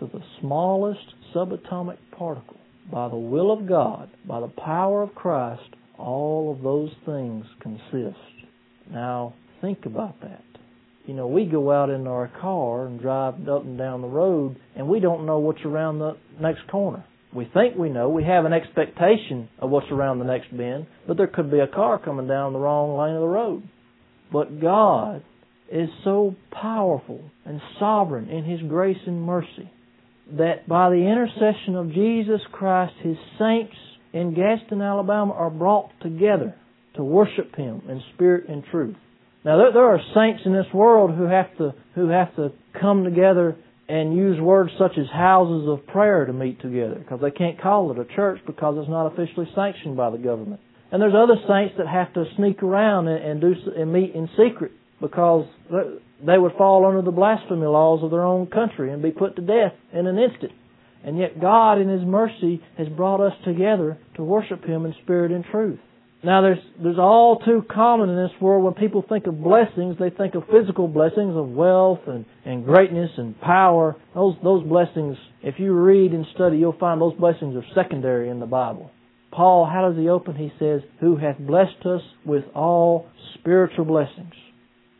to 0.00 0.06
the 0.06 0.20
smallest 0.40 1.14
subatomic 1.34 1.98
particle, 2.18 2.58
by 2.90 3.08
the 3.08 3.16
will 3.16 3.52
of 3.52 3.68
God, 3.68 4.10
by 4.26 4.40
the 4.40 4.48
power 4.48 5.02
of 5.02 5.14
Christ, 5.14 5.70
all 5.98 6.52
of 6.52 6.62
those 6.62 6.90
things 7.04 7.46
consist. 7.60 8.18
Now, 8.90 9.34
think 9.60 9.86
about 9.86 10.20
that. 10.20 10.42
You 11.06 11.14
know, 11.14 11.28
we 11.28 11.44
go 11.44 11.70
out 11.70 11.90
in 11.90 12.08
our 12.08 12.28
car 12.40 12.86
and 12.86 13.00
drive 13.00 13.48
up 13.48 13.62
and 13.62 13.78
down 13.78 14.02
the 14.02 14.08
road, 14.08 14.56
and 14.74 14.88
we 14.88 14.98
don't 14.98 15.26
know 15.26 15.38
what's 15.38 15.64
around 15.64 16.00
the 16.00 16.16
next 16.40 16.66
corner 16.68 17.04
we 17.36 17.48
think 17.52 17.76
we 17.76 17.90
know. 17.90 18.08
We 18.08 18.24
have 18.24 18.46
an 18.46 18.52
expectation 18.52 19.48
of 19.58 19.70
what's 19.70 19.90
around 19.90 20.18
the 20.18 20.24
next 20.24 20.56
bend, 20.56 20.86
but 21.06 21.16
there 21.16 21.26
could 21.26 21.50
be 21.50 21.60
a 21.60 21.66
car 21.66 21.98
coming 21.98 22.26
down 22.26 22.52
the 22.52 22.58
wrong 22.58 22.98
lane 22.98 23.14
of 23.14 23.20
the 23.20 23.28
road. 23.28 23.62
But 24.32 24.60
God 24.60 25.22
is 25.70 25.88
so 26.02 26.34
powerful 26.50 27.20
and 27.44 27.60
sovereign 27.78 28.28
in 28.28 28.44
His 28.44 28.60
grace 28.68 28.98
and 29.06 29.22
mercy 29.22 29.70
that 30.38 30.66
by 30.66 30.90
the 30.90 30.96
intercession 30.96 31.76
of 31.76 31.92
Jesus 31.92 32.40
Christ, 32.52 32.94
His 33.02 33.16
saints 33.38 33.76
in 34.12 34.34
Gadsden, 34.34 34.80
Alabama 34.80 35.34
are 35.34 35.50
brought 35.50 35.90
together 36.00 36.54
to 36.96 37.04
worship 37.04 37.54
Him 37.54 37.82
in 37.88 38.02
spirit 38.14 38.48
and 38.48 38.64
truth. 38.70 38.96
Now 39.44 39.70
there, 39.72 39.84
are 39.84 40.00
saints 40.14 40.42
in 40.44 40.52
this 40.52 40.66
world 40.74 41.14
who 41.14 41.24
have 41.24 41.56
to 41.58 41.72
who 41.94 42.08
have 42.08 42.34
to 42.34 42.48
come 42.80 43.04
together 43.04 43.56
and 43.88 44.16
use 44.16 44.40
words 44.40 44.70
such 44.78 44.98
as 44.98 45.06
houses 45.12 45.68
of 45.68 45.86
prayer 45.86 46.24
to 46.24 46.32
meet 46.32 46.60
together 46.60 46.96
because 46.96 47.20
they 47.20 47.30
can't 47.30 47.60
call 47.60 47.92
it 47.92 47.98
a 47.98 48.16
church 48.16 48.40
because 48.46 48.76
it's 48.78 48.90
not 48.90 49.12
officially 49.12 49.48
sanctioned 49.54 49.96
by 49.96 50.10
the 50.10 50.18
government. 50.18 50.60
And 50.90 51.00
there's 51.00 51.14
other 51.14 51.36
saints 51.48 51.74
that 51.78 51.86
have 51.86 52.12
to 52.14 52.24
sneak 52.36 52.62
around 52.62 53.08
and, 53.08 53.22
and 53.22 53.40
do 53.40 53.54
and 53.76 53.92
meet 53.92 54.14
in 54.14 54.28
secret 54.36 54.72
because 55.00 55.46
they 56.24 56.38
would 56.38 56.52
fall 56.56 56.86
under 56.86 57.02
the 57.02 57.10
blasphemy 57.10 57.66
laws 57.66 58.02
of 58.02 58.10
their 58.10 58.24
own 58.24 58.46
country 58.46 58.92
and 58.92 59.02
be 59.02 59.10
put 59.10 59.36
to 59.36 59.42
death 59.42 59.72
in 59.92 60.06
an 60.06 60.18
instant. 60.18 60.52
And 61.04 61.18
yet 61.18 61.40
God 61.40 61.80
in 61.80 61.88
His 61.88 62.02
mercy 62.04 62.62
has 62.78 62.88
brought 62.88 63.20
us 63.20 63.34
together 63.44 63.98
to 64.16 64.24
worship 64.24 64.64
Him 64.64 64.86
in 64.86 64.94
spirit 65.02 65.30
and 65.30 65.44
truth. 65.44 65.78
Now 66.24 66.40
there's 66.42 66.58
there's 66.82 66.98
all 66.98 67.38
too 67.44 67.64
common 67.70 68.08
in 68.10 68.16
this 68.16 68.40
world 68.40 68.64
when 68.64 68.74
people 68.74 69.04
think 69.08 69.26
of 69.26 69.42
blessings, 69.42 69.96
they 69.98 70.10
think 70.10 70.34
of 70.34 70.44
physical 70.50 70.88
blessings 70.88 71.36
of 71.36 71.48
wealth 71.50 72.00
and, 72.06 72.24
and 72.44 72.64
greatness 72.64 73.10
and 73.16 73.38
power. 73.40 73.96
Those 74.14 74.34
those 74.42 74.64
blessings, 74.64 75.16
if 75.42 75.58
you 75.58 75.72
read 75.72 76.12
and 76.12 76.26
study, 76.34 76.58
you'll 76.58 76.78
find 76.78 77.00
those 77.00 77.14
blessings 77.14 77.54
are 77.56 77.64
secondary 77.74 78.30
in 78.30 78.40
the 78.40 78.46
Bible. 78.46 78.90
Paul, 79.30 79.66
how 79.70 79.88
does 79.88 79.98
he 79.98 80.08
open? 80.08 80.34
He 80.34 80.50
says, 80.58 80.80
Who 81.00 81.16
hath 81.16 81.38
blessed 81.38 81.84
us 81.84 82.00
with 82.24 82.44
all 82.54 83.06
spiritual 83.34 83.84
blessings 83.84 84.32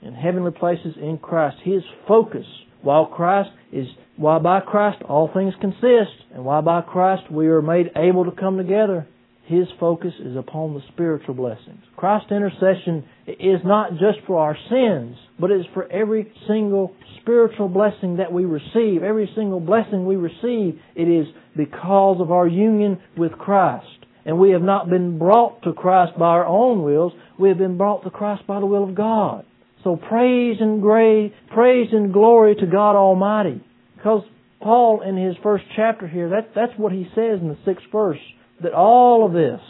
in 0.02 0.14
heavenly 0.14 0.52
places 0.52 0.94
in 1.00 1.18
Christ. 1.18 1.56
His 1.64 1.82
focus, 2.06 2.46
while 2.82 3.06
Christ 3.06 3.50
is 3.72 3.86
while 4.16 4.40
by 4.40 4.60
Christ 4.60 5.02
all 5.02 5.30
things 5.32 5.54
consist, 5.60 6.12
and 6.32 6.44
while 6.44 6.62
by 6.62 6.80
Christ 6.80 7.30
we 7.30 7.48
are 7.48 7.60
made 7.60 7.90
able 7.96 8.24
to 8.24 8.30
come 8.30 8.56
together, 8.56 9.06
his 9.46 9.66
focus 9.78 10.12
is 10.18 10.36
upon 10.36 10.74
the 10.74 10.80
spiritual 10.92 11.34
blessings. 11.34 11.80
Christ's 11.96 12.32
intercession 12.32 13.04
is 13.28 13.60
not 13.64 13.92
just 13.92 14.18
for 14.26 14.38
our 14.38 14.56
sins, 14.68 15.16
but 15.38 15.52
it 15.52 15.60
is 15.60 15.66
for 15.72 15.90
every 15.90 16.32
single 16.48 16.94
spiritual 17.20 17.68
blessing 17.68 18.16
that 18.16 18.32
we 18.32 18.44
receive. 18.44 19.04
Every 19.04 19.30
single 19.36 19.60
blessing 19.60 20.04
we 20.04 20.16
receive, 20.16 20.80
it 20.96 21.04
is 21.08 21.26
because 21.56 22.20
of 22.20 22.32
our 22.32 22.48
union 22.48 22.98
with 23.16 23.32
Christ. 23.32 23.86
And 24.24 24.40
we 24.40 24.50
have 24.50 24.62
not 24.62 24.90
been 24.90 25.16
brought 25.16 25.62
to 25.62 25.72
Christ 25.72 26.18
by 26.18 26.26
our 26.26 26.46
own 26.46 26.82
wills, 26.82 27.12
we 27.38 27.48
have 27.48 27.58
been 27.58 27.78
brought 27.78 28.02
to 28.02 28.10
Christ 28.10 28.48
by 28.48 28.58
the 28.58 28.66
will 28.66 28.82
of 28.82 28.96
God. 28.96 29.46
So 29.84 29.94
praise 29.94 30.56
and 30.58 30.82
grace, 30.82 31.32
praise 31.54 31.88
and 31.92 32.12
glory 32.12 32.56
to 32.56 32.66
God 32.66 32.96
Almighty. 32.96 33.62
Because 33.94 34.24
Paul 34.60 35.02
in 35.02 35.16
his 35.16 35.36
first 35.44 35.64
chapter 35.76 36.08
here, 36.08 36.30
that, 36.30 36.50
that's 36.56 36.76
what 36.76 36.90
he 36.90 37.04
says 37.14 37.38
in 37.40 37.46
the 37.46 37.58
sixth 37.64 37.86
verse 37.92 38.18
that 38.62 38.72
all 38.72 39.26
of 39.26 39.32
this, 39.32 39.60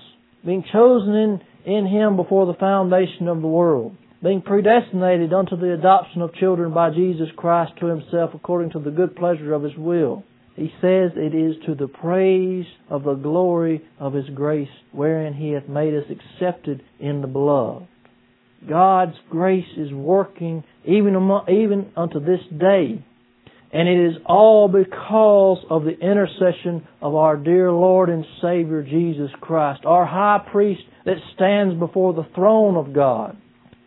being 0.45 0.65
chosen 0.73 1.15
in, 1.15 1.41
in 1.65 1.87
Him 1.87 2.17
before 2.17 2.47
the 2.47 2.59
foundation 2.59 3.29
of 3.29 3.41
the 3.41 3.49
world, 3.49 3.97
being 4.23 4.43
predestinated 4.43 5.33
unto 5.33 5.57
the 5.57 5.73
adoption 5.75 6.23
of 6.23 6.35
children 6.35 6.73
by 6.73 6.91
Jesus 6.91 7.29
Christ 7.37 7.73
to 7.81 7.87
Himself 7.87 8.31
according 8.35 8.71
to 8.73 8.79
the 8.79 8.91
good 8.91 9.17
pleasure 9.17 9.53
of 9.53 9.63
His 9.63 9.77
will. 9.77 10.25
He 10.55 10.73
says 10.81 11.13
it 11.17 11.35
is 11.35 11.57
to 11.67 11.75
the 11.75 11.89
praise 11.89 12.65
of 12.89 13.05
the 13.05 13.15
glory 13.15 13.83
of 13.99 14.15
His 14.15 14.29
grace 14.35 14.69
wherein 14.93 15.35
He 15.35 15.51
hath 15.51 15.69
made 15.69 15.95
us 15.95 16.05
accepted 16.11 16.83
in 16.99 17.21
the 17.21 17.27
beloved. 17.27 17.87
God's 18.69 19.17
grace 19.31 19.67
is 19.77 19.93
working 19.93 20.65
even, 20.85 21.15
among, 21.15 21.49
even 21.51 21.93
unto 21.97 22.21
this 22.21 22.41
day 22.59 23.05
and 23.73 23.89
it 23.89 24.11
is 24.11 24.17
all 24.27 24.69
because 24.69 25.59
of 25.71 25.85
the 25.85 25.99
intercession 25.99 26.87
of 27.03 27.15
our 27.15 27.37
dear 27.37 27.71
Lord 27.73 28.09
and 28.11 28.25
Savior 28.41 28.83
Jesus 28.83 29.31
Christ, 29.41 29.85
our 29.85 30.07
high 30.07 30.47
priest 30.51 30.83
that 31.05 31.17
stands 31.35 31.79
before 31.79 32.15
the 32.15 32.27
throne 32.35 32.77
of 32.77 32.95
God, 32.95 33.37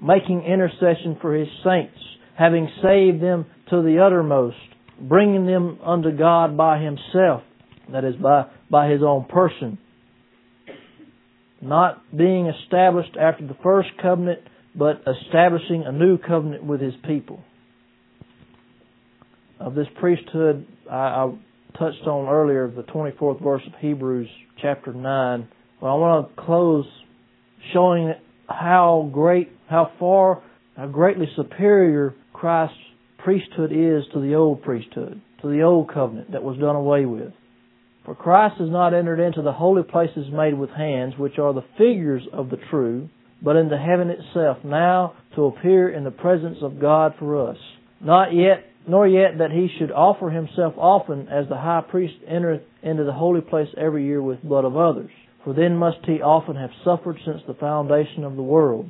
making 0.01 0.43
intercession 0.43 1.17
for 1.21 1.33
his 1.33 1.47
saints, 1.63 1.97
having 2.37 2.69
saved 2.83 3.23
them 3.23 3.45
to 3.69 3.81
the 3.81 4.03
uttermost, 4.05 4.57
bringing 5.01 5.45
them 5.45 5.79
unto 5.83 6.11
God 6.15 6.57
by 6.57 6.79
himself, 6.79 7.41
that 7.91 8.03
is, 8.03 8.15
by, 8.15 8.47
by 8.69 8.89
his 8.89 9.01
own 9.01 9.25
person. 9.25 9.77
Not 11.61 12.01
being 12.15 12.47
established 12.47 13.15
after 13.19 13.47
the 13.47 13.57
first 13.63 13.89
covenant, 14.01 14.39
but 14.75 15.03
establishing 15.07 15.83
a 15.85 15.91
new 15.91 16.17
covenant 16.17 16.63
with 16.63 16.81
his 16.81 16.93
people 17.05 17.43
of 19.59 19.75
this 19.75 19.87
priesthood 19.99 20.65
I, 20.89 20.95
I 20.95 21.33
touched 21.77 22.07
on 22.07 22.27
earlier, 22.27 22.69
the 22.69 22.83
24th 22.83 23.43
verse 23.43 23.61
of 23.67 23.73
Hebrews 23.79 24.29
chapter 24.61 24.93
9. 24.93 25.47
Well, 25.81 25.93
I 25.93 25.95
want 25.95 26.35
to 26.35 26.41
close 26.41 26.85
showing 27.73 28.13
how 28.47 29.09
great, 29.13 29.51
how 29.69 29.91
far, 29.99 30.41
how 30.75 30.87
greatly 30.87 31.27
superior 31.35 32.15
Christ's 32.33 32.77
priesthood 33.23 33.71
is 33.71 34.03
to 34.13 34.21
the 34.21 34.35
old 34.35 34.63
priesthood, 34.63 35.21
to 35.41 35.49
the 35.49 35.61
old 35.61 35.93
covenant 35.93 36.31
that 36.31 36.43
was 36.43 36.57
done 36.57 36.75
away 36.75 37.05
with. 37.05 37.33
For 38.05 38.15
Christ 38.15 38.55
has 38.59 38.69
not 38.69 38.93
entered 38.93 39.19
into 39.19 39.41
the 39.41 39.51
holy 39.51 39.83
places 39.83 40.25
made 40.31 40.57
with 40.57 40.69
hands, 40.71 41.13
which 41.17 41.37
are 41.37 41.53
the 41.53 41.65
figures 41.77 42.23
of 42.33 42.49
the 42.49 42.57
true, 42.69 43.09
but 43.41 43.55
into 43.55 43.77
heaven 43.77 44.09
itself, 44.09 44.57
now 44.63 45.13
to 45.35 45.45
appear 45.45 45.89
in 45.89 46.03
the 46.03 46.11
presence 46.11 46.57
of 46.61 46.79
God 46.79 47.13
for 47.19 47.49
us. 47.49 47.57
Not 48.01 48.33
yet 48.33 48.65
nor 48.87 49.07
yet 49.07 49.37
that 49.37 49.51
he 49.51 49.69
should 49.77 49.91
offer 49.91 50.29
himself 50.29 50.73
often 50.77 51.27
as 51.29 51.47
the 51.47 51.57
high 51.57 51.83
priest 51.87 52.15
entereth 52.27 52.61
into 52.81 53.03
the 53.03 53.13
holy 53.13 53.41
place 53.41 53.69
every 53.77 54.05
year 54.05 54.21
with 54.21 54.41
blood 54.43 54.65
of 54.65 54.77
others. 54.77 55.11
For 55.43 55.53
then 55.53 55.77
must 55.77 56.05
he 56.05 56.21
often 56.21 56.55
have 56.55 56.71
suffered 56.83 57.17
since 57.25 57.41
the 57.47 57.53
foundation 57.53 58.23
of 58.23 58.35
the 58.35 58.41
world. 58.41 58.89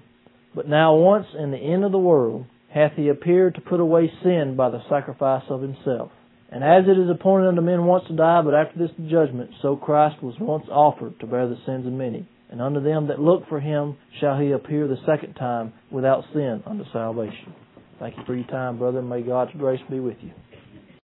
But 0.55 0.67
now 0.67 0.95
once 0.95 1.27
in 1.37 1.51
the 1.51 1.57
end 1.57 1.83
of 1.83 1.91
the 1.91 1.99
world 1.99 2.45
hath 2.73 2.93
he 2.93 3.09
appeared 3.09 3.55
to 3.55 3.61
put 3.61 3.79
away 3.79 4.11
sin 4.23 4.55
by 4.55 4.69
the 4.69 4.81
sacrifice 4.89 5.43
of 5.49 5.61
himself. 5.61 6.11
And 6.51 6.63
as 6.63 6.85
it 6.87 6.97
is 6.97 7.09
appointed 7.09 7.47
unto 7.47 7.61
men 7.61 7.85
once 7.85 8.05
to 8.07 8.15
die, 8.15 8.41
but 8.41 8.55
after 8.55 8.79
this 8.79 8.89
the 8.97 9.07
judgment, 9.09 9.51
so 9.61 9.75
Christ 9.75 10.21
was 10.23 10.35
once 10.39 10.65
offered 10.71 11.19
to 11.19 11.27
bear 11.27 11.47
the 11.47 11.57
sins 11.65 11.85
of 11.85 11.93
many. 11.93 12.27
And 12.49 12.61
unto 12.61 12.81
them 12.81 13.07
that 13.07 13.19
look 13.19 13.47
for 13.47 13.59
him 13.59 13.97
shall 14.19 14.39
he 14.39 14.51
appear 14.51 14.87
the 14.87 14.97
second 15.05 15.35
time 15.35 15.73
without 15.91 16.23
sin 16.33 16.63
unto 16.65 16.83
salvation. 16.91 17.53
Thank 17.99 18.17
you 18.17 18.23
for 18.25 18.33
your 18.33 18.47
time, 18.47 18.77
brother. 18.77 19.01
May 19.01 19.21
God's 19.21 19.51
grace 19.57 19.81
be 19.89 19.99
with 19.99 20.17
you. 20.21 20.31